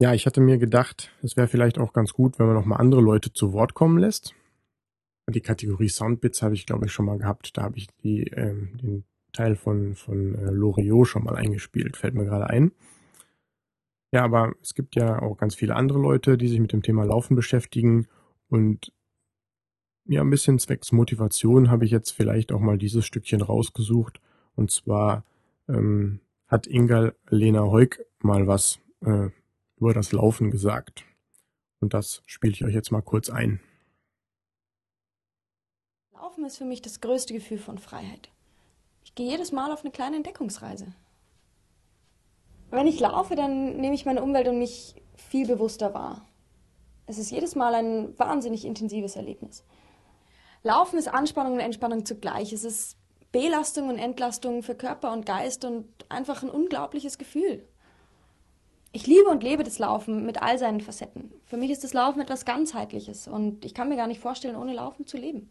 Ja, 0.03 0.15
ich 0.15 0.25
hatte 0.25 0.41
mir 0.41 0.57
gedacht, 0.57 1.11
es 1.23 1.37
wäre 1.37 1.47
vielleicht 1.47 1.79
auch 1.79 1.93
ganz 1.93 2.15
gut, 2.15 2.39
wenn 2.39 2.47
man 2.47 2.55
nochmal 2.55 2.81
andere 2.81 3.03
Leute 3.03 3.33
zu 3.35 3.53
Wort 3.53 3.75
kommen 3.75 3.99
lässt. 3.99 4.35
Die 5.29 5.43
Kategorie 5.43 5.91
Soundbits 5.91 6.43
habe 6.43 6.55
ich, 6.55 6.65
glaube 6.65 6.87
ich, 6.87 6.93
schon 6.93 7.05
mal 7.05 7.19
gehabt. 7.19 7.57
Da 7.57 7.63
habe 7.63 7.77
ich 7.77 7.89
die, 8.03 8.23
ähm, 8.29 8.79
den 8.83 9.05
Teil 9.33 9.57
von, 9.57 9.95
von 9.95 10.35
äh, 10.35 10.51
Loriot 10.51 11.07
schon 11.07 11.25
mal 11.25 11.37
eingespielt, 11.37 11.99
fällt 11.99 12.15
mir 12.15 12.25
gerade 12.25 12.49
ein. 12.49 12.73
Ja, 14.13 14.25
aber 14.25 14.55
es 14.63 14.75
gibt 14.75 14.97
ja 14.97 15.21
auch 15.21 15.37
ganz 15.37 15.55
viele 15.55 15.77
andere 15.77 16.01
Leute, 16.01 16.37
die 16.37 16.49
sich 16.49 16.59
mit 16.61 16.73
dem 16.73 16.83
Thema 16.83 17.05
Laufen 17.05 17.37
beschäftigen 17.37 18.09
und 18.49 18.93
ja, 20.11 20.23
ein 20.23 20.31
bisschen 20.31 20.59
zwecks 20.59 20.91
Motivation 20.91 21.71
habe 21.71 21.85
ich 21.85 21.93
jetzt 21.93 22.11
vielleicht 22.11 22.51
auch 22.51 22.59
mal 22.59 22.77
dieses 22.77 23.07
Stückchen 23.07 23.43
rausgesucht. 23.43 24.21
Und 24.57 24.73
zwar 24.73 25.25
ähm, 25.69 26.19
hat 26.49 26.67
Inga 26.67 27.13
Lena 27.29 27.63
Heuk 27.63 28.05
mal 28.19 28.49
was 28.49 28.81
äh, 29.03 29.29
über 29.77 29.95
das 29.95 30.11
Laufen 30.11 30.51
gesagt. 30.51 31.05
Und 31.79 31.95
das 31.95 32.25
spiele 32.27 32.53
ich 32.53 32.65
euch 32.65 32.75
jetzt 32.75 32.91
mal 32.91 33.03
kurz 33.03 33.31
ein. 33.31 33.61
Laufen 36.13 36.45
ist 36.45 36.59
für 36.59 36.65
mich 36.65 36.83
das 36.83 37.01
größte 37.01 37.33
Gefühl 37.33 37.59
von 37.59 37.79
Freiheit. 37.79 38.31
Ich 39.05 39.15
gehe 39.15 39.31
jedes 39.31 39.53
Mal 39.53 39.71
auf 39.71 39.83
eine 39.83 39.93
kleine 39.93 40.17
Entdeckungsreise. 40.17 40.93
Wenn 42.71 42.89
ich 42.89 42.99
laufe, 42.99 43.37
dann 43.37 43.77
nehme 43.77 43.95
ich 43.95 44.07
meine 44.07 44.25
Umwelt 44.25 44.49
und 44.49 44.59
mich 44.59 44.97
viel 45.15 45.47
bewusster 45.47 45.95
wahr. 45.95 46.27
Es 47.07 47.17
ist 47.17 47.31
jedes 47.31 47.55
Mal 47.55 47.77
ein 47.77 48.19
wahnsinnig 48.19 48.65
intensives 48.65 49.15
Erlebnis. 49.15 49.65
Laufen 50.63 50.99
ist 50.99 51.09
Anspannung 51.09 51.55
und 51.55 51.61
Entspannung 51.61 52.05
zugleich. 52.05 52.53
Es 52.53 52.65
ist 52.65 52.97
Belastung 53.33 53.89
und 53.89 53.99
Entlastung 53.99 54.63
für 54.63 54.75
Körper 54.75 55.13
und 55.13 55.25
Geist 55.25 55.65
und 55.65 55.87
einfach 56.09 56.43
ein 56.43 56.51
unglaubliches 56.51 57.17
Gefühl. 57.17 57.67
Ich 58.93 59.07
liebe 59.07 59.29
und 59.31 59.43
lebe 59.43 59.63
das 59.63 59.79
Laufen 59.79 60.27
mit 60.27 60.43
all 60.43 60.59
seinen 60.59 60.81
Facetten. 60.81 61.33
Für 61.45 61.57
mich 61.57 61.71
ist 61.71 61.85
das 61.85 61.95
Laufen 61.95 62.21
etwas 62.21 62.45
ganzheitliches 62.45 63.29
und 63.29 63.65
ich 63.65 63.73
kann 63.73 63.89
mir 63.89 63.97
gar 63.97 64.09
nicht 64.09 64.21
vorstellen, 64.21 64.57
ohne 64.57 64.75
Laufen 64.75 65.07
zu 65.07 65.17
leben. 65.17 65.49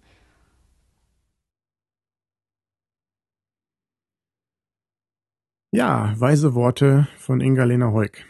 Ja, 5.72 6.14
weise 6.18 6.56
Worte 6.56 7.08
von 7.18 7.42
Inga-Lena 7.42 7.94
Heuk. 7.94 8.26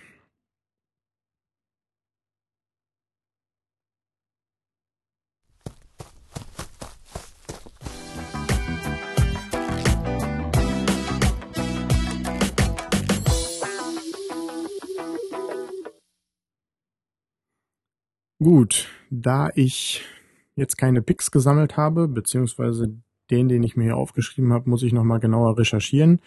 Gut, 18.41 18.87
da 19.09 19.49
ich 19.53 20.05
jetzt 20.55 20.77
keine 20.77 21.01
Picks 21.01 21.29
gesammelt 21.29 21.75
habe, 21.75 22.07
beziehungsweise 22.07 22.95
den, 23.29 23.49
den 23.49 23.63
ich 23.63 23.75
mir 23.75 23.83
hier 23.83 23.97
aufgeschrieben 23.97 24.53
habe, 24.53 24.69
muss 24.69 24.81
ich 24.81 24.93
nochmal 24.93 25.19
genauer 25.19 25.57
recherchieren, 25.57 26.21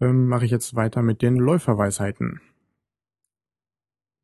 ähm, 0.00 0.26
mache 0.26 0.46
ich 0.46 0.50
jetzt 0.50 0.74
weiter 0.74 1.02
mit 1.02 1.22
den 1.22 1.36
Läuferweisheiten. 1.36 2.40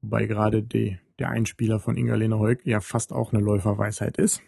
Wobei 0.03 0.27
gerade 0.27 0.65
die, 0.65 0.99
der 1.21 1.31
Einspieler 1.31 1.79
von 1.79 1.97
Inga-Lena 1.97 2.37
Heuk 2.37 2.67
ja 2.67 2.81
fast 2.81 3.13
auch 3.13 3.33
eine 3.33 3.43
Läuferweisheit 3.43 4.17
ist. 4.17 4.43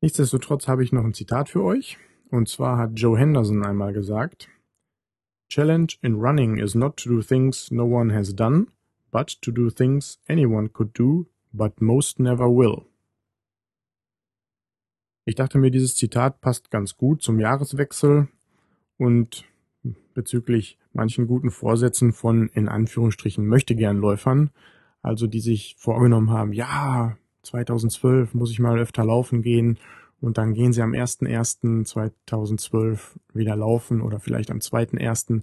Nichtsdestotrotz 0.00 0.66
habe 0.66 0.82
ich 0.82 0.92
noch 0.92 1.04
ein 1.04 1.12
Zitat 1.12 1.50
für 1.50 1.62
euch. 1.62 1.98
Und 2.30 2.48
zwar 2.48 2.78
hat 2.78 2.92
Joe 2.94 3.18
Henderson 3.18 3.66
einmal 3.66 3.92
gesagt, 3.92 4.48
Challenge 5.50 5.88
in 6.00 6.14
running 6.14 6.56
is 6.56 6.74
not 6.74 6.96
to 6.96 7.10
do 7.10 7.20
things 7.20 7.70
no 7.70 7.84
one 7.84 8.14
has 8.14 8.34
done, 8.34 8.68
but 9.10 9.40
to 9.42 9.50
do 9.50 9.68
things 9.68 10.18
anyone 10.26 10.70
could 10.70 10.98
do 10.98 11.26
but 11.54 11.80
most 11.80 12.18
never 12.18 12.48
will. 12.48 12.82
Ich 15.24 15.36
dachte 15.36 15.58
mir, 15.58 15.70
dieses 15.70 15.96
Zitat 15.96 16.42
passt 16.42 16.70
ganz 16.70 16.98
gut 16.98 17.22
zum 17.22 17.40
Jahreswechsel 17.40 18.28
und 18.98 19.46
bezüglich 20.12 20.76
manchen 20.92 21.26
guten 21.26 21.50
Vorsätzen 21.50 22.12
von 22.12 22.48
in 22.48 22.68
Anführungsstrichen 22.68 23.46
Möchtegernläufern, 23.46 24.50
also 25.00 25.26
die 25.26 25.40
sich 25.40 25.76
vorgenommen 25.78 26.28
haben, 26.30 26.52
ja, 26.52 27.16
2012 27.42 28.34
muss 28.34 28.50
ich 28.50 28.58
mal 28.58 28.78
öfter 28.78 29.04
laufen 29.04 29.40
gehen 29.42 29.78
und 30.20 30.36
dann 30.38 30.54
gehen 30.54 30.72
sie 30.72 30.82
am 30.82 30.92
01.01.2012 30.92 32.98
wieder 33.32 33.56
laufen 33.56 34.00
oder 34.00 34.20
vielleicht 34.20 34.50
am 34.50 34.58
2.01. 34.58 35.42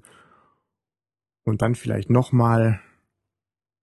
und 1.44 1.62
dann 1.62 1.76
vielleicht 1.76 2.10
nochmal 2.10 2.82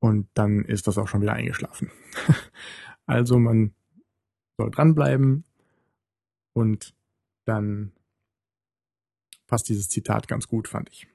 und 0.00 0.28
dann 0.34 0.64
ist 0.64 0.86
das 0.86 0.98
auch 0.98 1.08
schon 1.08 1.22
wieder 1.22 1.34
eingeschlafen. 1.34 1.90
also 3.06 3.38
man 3.38 3.74
soll 4.56 4.70
dranbleiben 4.70 5.44
und 6.52 6.94
dann 7.44 7.92
passt 9.46 9.68
dieses 9.68 9.88
Zitat 9.88 10.28
ganz 10.28 10.46
gut, 10.48 10.68
fand 10.68 10.90
ich. 10.90 11.08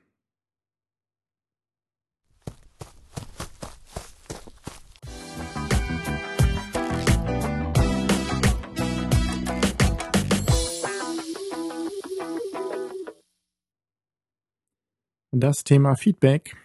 Das 15.36 15.64
Thema 15.64 15.96
Feedback 15.96 16.56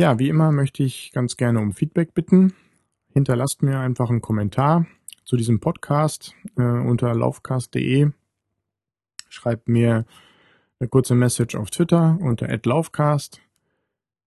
Ja, 0.00 0.18
wie 0.18 0.30
immer 0.30 0.50
möchte 0.50 0.82
ich 0.82 1.12
ganz 1.12 1.36
gerne 1.36 1.60
um 1.60 1.74
Feedback 1.74 2.14
bitten. 2.14 2.54
hinterlasst 3.12 3.62
mir 3.62 3.80
einfach 3.80 4.08
einen 4.08 4.22
Kommentar 4.22 4.86
zu 5.24 5.36
diesem 5.36 5.60
Podcast 5.60 6.34
äh, 6.56 6.62
unter 6.62 7.14
laufcast.de. 7.14 8.10
Schreibt 9.28 9.68
mir 9.68 10.06
eine 10.78 10.88
kurze 10.88 11.14
Message 11.14 11.54
auf 11.54 11.68
Twitter 11.68 12.16
unter 12.18 12.48
@laufcast. 12.64 13.42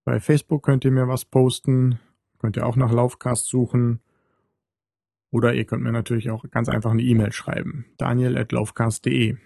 Bei 0.05 0.19
Facebook 0.19 0.61
könnt 0.61 0.85
ihr 0.85 0.91
mir 0.91 1.07
was 1.07 1.25
posten, 1.25 1.97
könnt 2.37 2.55
ihr 2.55 2.67
auch 2.67 2.75
nach 2.75 2.91
Laufcast 2.91 3.47
suchen. 3.47 3.99
Oder 5.31 5.55
ihr 5.55 5.65
könnt 5.65 5.81
mir 5.81 5.91
natürlich 5.91 6.29
auch 6.29 6.47
ganz 6.51 6.69
einfach 6.69 6.91
eine 6.91 7.01
E-Mail 7.01 7.31
schreiben. 7.31 7.85
daniel.laufcast.de. 7.97 9.37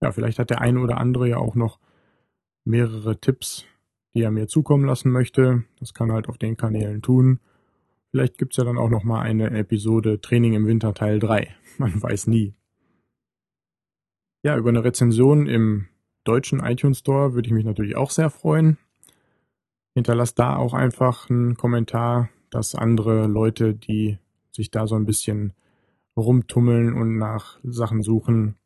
Ja, 0.00 0.12
vielleicht 0.12 0.38
hat 0.38 0.48
der 0.48 0.62
eine 0.62 0.80
oder 0.80 0.96
andere 0.96 1.28
ja 1.28 1.36
auch 1.36 1.56
noch 1.56 1.78
mehrere 2.64 3.20
Tipps, 3.20 3.66
die 4.16 4.22
er 4.22 4.30
mir 4.30 4.48
zukommen 4.48 4.86
lassen 4.86 5.12
möchte. 5.12 5.64
Das 5.78 5.92
kann 5.92 6.10
halt 6.10 6.26
auf 6.28 6.38
den 6.38 6.56
Kanälen 6.56 7.02
tun. 7.02 7.38
Vielleicht 8.10 8.38
gibt's 8.38 8.56
ja 8.56 8.64
dann 8.64 8.78
auch 8.78 8.88
noch 8.88 9.04
mal 9.04 9.20
eine 9.20 9.50
Episode 9.50 10.22
Training 10.22 10.54
im 10.54 10.66
Winter 10.66 10.94
Teil 10.94 11.18
3. 11.18 11.54
Man 11.78 12.02
weiß 12.02 12.26
nie. 12.26 12.54
Ja, 14.42 14.56
über 14.56 14.70
eine 14.70 14.84
Rezension 14.84 15.46
im 15.46 15.88
deutschen 16.24 16.60
iTunes 16.60 17.00
Store 17.00 17.34
würde 17.34 17.46
ich 17.46 17.52
mich 17.52 17.66
natürlich 17.66 17.96
auch 17.96 18.10
sehr 18.10 18.30
freuen. 18.30 18.78
Hinterlasst 19.94 20.38
da 20.38 20.56
auch 20.56 20.72
einfach 20.72 21.28
einen 21.28 21.56
Kommentar, 21.56 22.30
dass 22.48 22.74
andere 22.74 23.26
Leute, 23.26 23.74
die 23.74 24.18
sich 24.50 24.70
da 24.70 24.86
so 24.86 24.94
ein 24.94 25.04
bisschen 25.04 25.52
rumtummeln 26.16 26.94
und 26.94 27.18
nach 27.18 27.58
Sachen 27.62 28.00
suchen, 28.00 28.56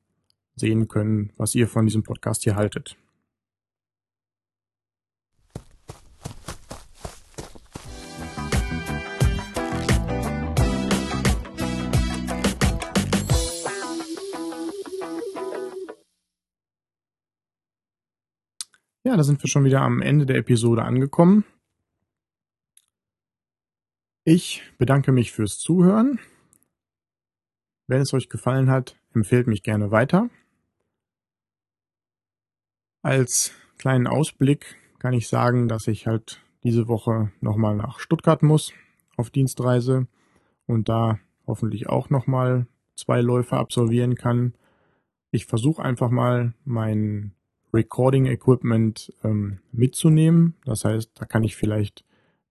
sehen 0.54 0.86
können, 0.86 1.32
was 1.36 1.56
ihr 1.56 1.66
von 1.66 1.86
diesem 1.86 2.04
Podcast 2.04 2.44
hier 2.44 2.54
haltet. 2.54 2.96
Ja, 19.10 19.16
da 19.16 19.24
sind 19.24 19.42
wir 19.42 19.48
schon 19.48 19.64
wieder 19.64 19.80
am 19.80 20.02
Ende 20.02 20.24
der 20.24 20.36
Episode 20.36 20.84
angekommen. 20.84 21.44
Ich 24.22 24.62
bedanke 24.78 25.10
mich 25.10 25.32
fürs 25.32 25.58
Zuhören. 25.58 26.20
Wenn 27.88 28.02
es 28.02 28.14
euch 28.14 28.28
gefallen 28.28 28.70
hat, 28.70 29.00
empfehlt 29.12 29.48
mich 29.48 29.64
gerne 29.64 29.90
weiter. 29.90 30.30
Als 33.02 33.52
kleinen 33.78 34.06
Ausblick 34.06 34.76
kann 35.00 35.14
ich 35.14 35.28
sagen, 35.28 35.66
dass 35.66 35.88
ich 35.88 36.06
halt 36.06 36.40
diese 36.62 36.86
Woche 36.86 37.32
nochmal 37.40 37.74
nach 37.74 37.98
Stuttgart 37.98 38.42
muss 38.42 38.72
auf 39.16 39.30
Dienstreise 39.30 40.06
und 40.66 40.88
da 40.88 41.18
hoffentlich 41.46 41.88
auch 41.88 42.10
nochmal 42.10 42.66
zwei 42.94 43.20
Läufe 43.22 43.56
absolvieren 43.56 44.14
kann. 44.14 44.54
Ich 45.32 45.46
versuche 45.46 45.82
einfach 45.82 46.10
mal 46.10 46.54
mein 46.64 47.32
Recording 47.72 48.26
Equipment 48.26 49.12
ähm, 49.24 49.60
mitzunehmen. 49.72 50.54
Das 50.64 50.84
heißt, 50.84 51.12
da 51.14 51.24
kann 51.24 51.44
ich 51.44 51.56
vielleicht 51.56 52.04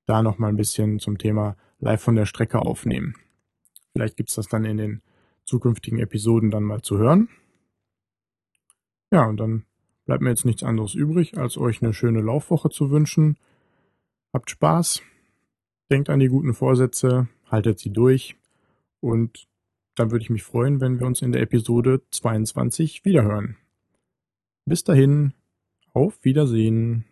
da 0.05 0.23
noch 0.23 0.39
mal 0.39 0.47
ein 0.47 0.57
bisschen 0.57 0.99
zum 0.99 1.17
Thema 1.17 1.55
live 1.79 2.01
von 2.01 2.15
der 2.15 2.25
Strecke 2.25 2.59
aufnehmen. 2.59 3.15
Vielleicht 3.93 4.17
gibt's 4.17 4.35
das 4.35 4.47
dann 4.47 4.65
in 4.65 4.77
den 4.77 5.01
zukünftigen 5.45 5.99
Episoden 5.99 6.51
dann 6.51 6.63
mal 6.63 6.81
zu 6.81 6.97
hören. 6.97 7.29
Ja, 9.11 9.25
und 9.25 9.37
dann 9.37 9.65
bleibt 10.09 10.23
mir 10.23 10.31
jetzt 10.31 10.43
nichts 10.45 10.63
anderes 10.63 10.95
übrig, 10.95 11.37
als 11.37 11.55
euch 11.55 11.83
eine 11.83 11.93
schöne 11.93 12.21
Laufwoche 12.21 12.71
zu 12.71 12.89
wünschen. 12.89 13.37
Habt 14.33 14.49
Spaß, 14.49 15.03
denkt 15.91 16.09
an 16.09 16.19
die 16.19 16.29
guten 16.29 16.55
Vorsätze, 16.55 17.27
haltet 17.45 17.77
sie 17.77 17.91
durch 17.91 18.35
und 19.01 19.47
dann 19.93 20.09
würde 20.09 20.23
ich 20.23 20.31
mich 20.31 20.41
freuen, 20.41 20.81
wenn 20.81 20.99
wir 20.99 21.05
uns 21.05 21.21
in 21.21 21.31
der 21.31 21.43
Episode 21.43 22.01
22 22.09 23.05
wiederhören. 23.05 23.57
Bis 24.65 24.83
dahin, 24.83 25.33
auf 25.93 26.17
Wiedersehen. 26.25 27.05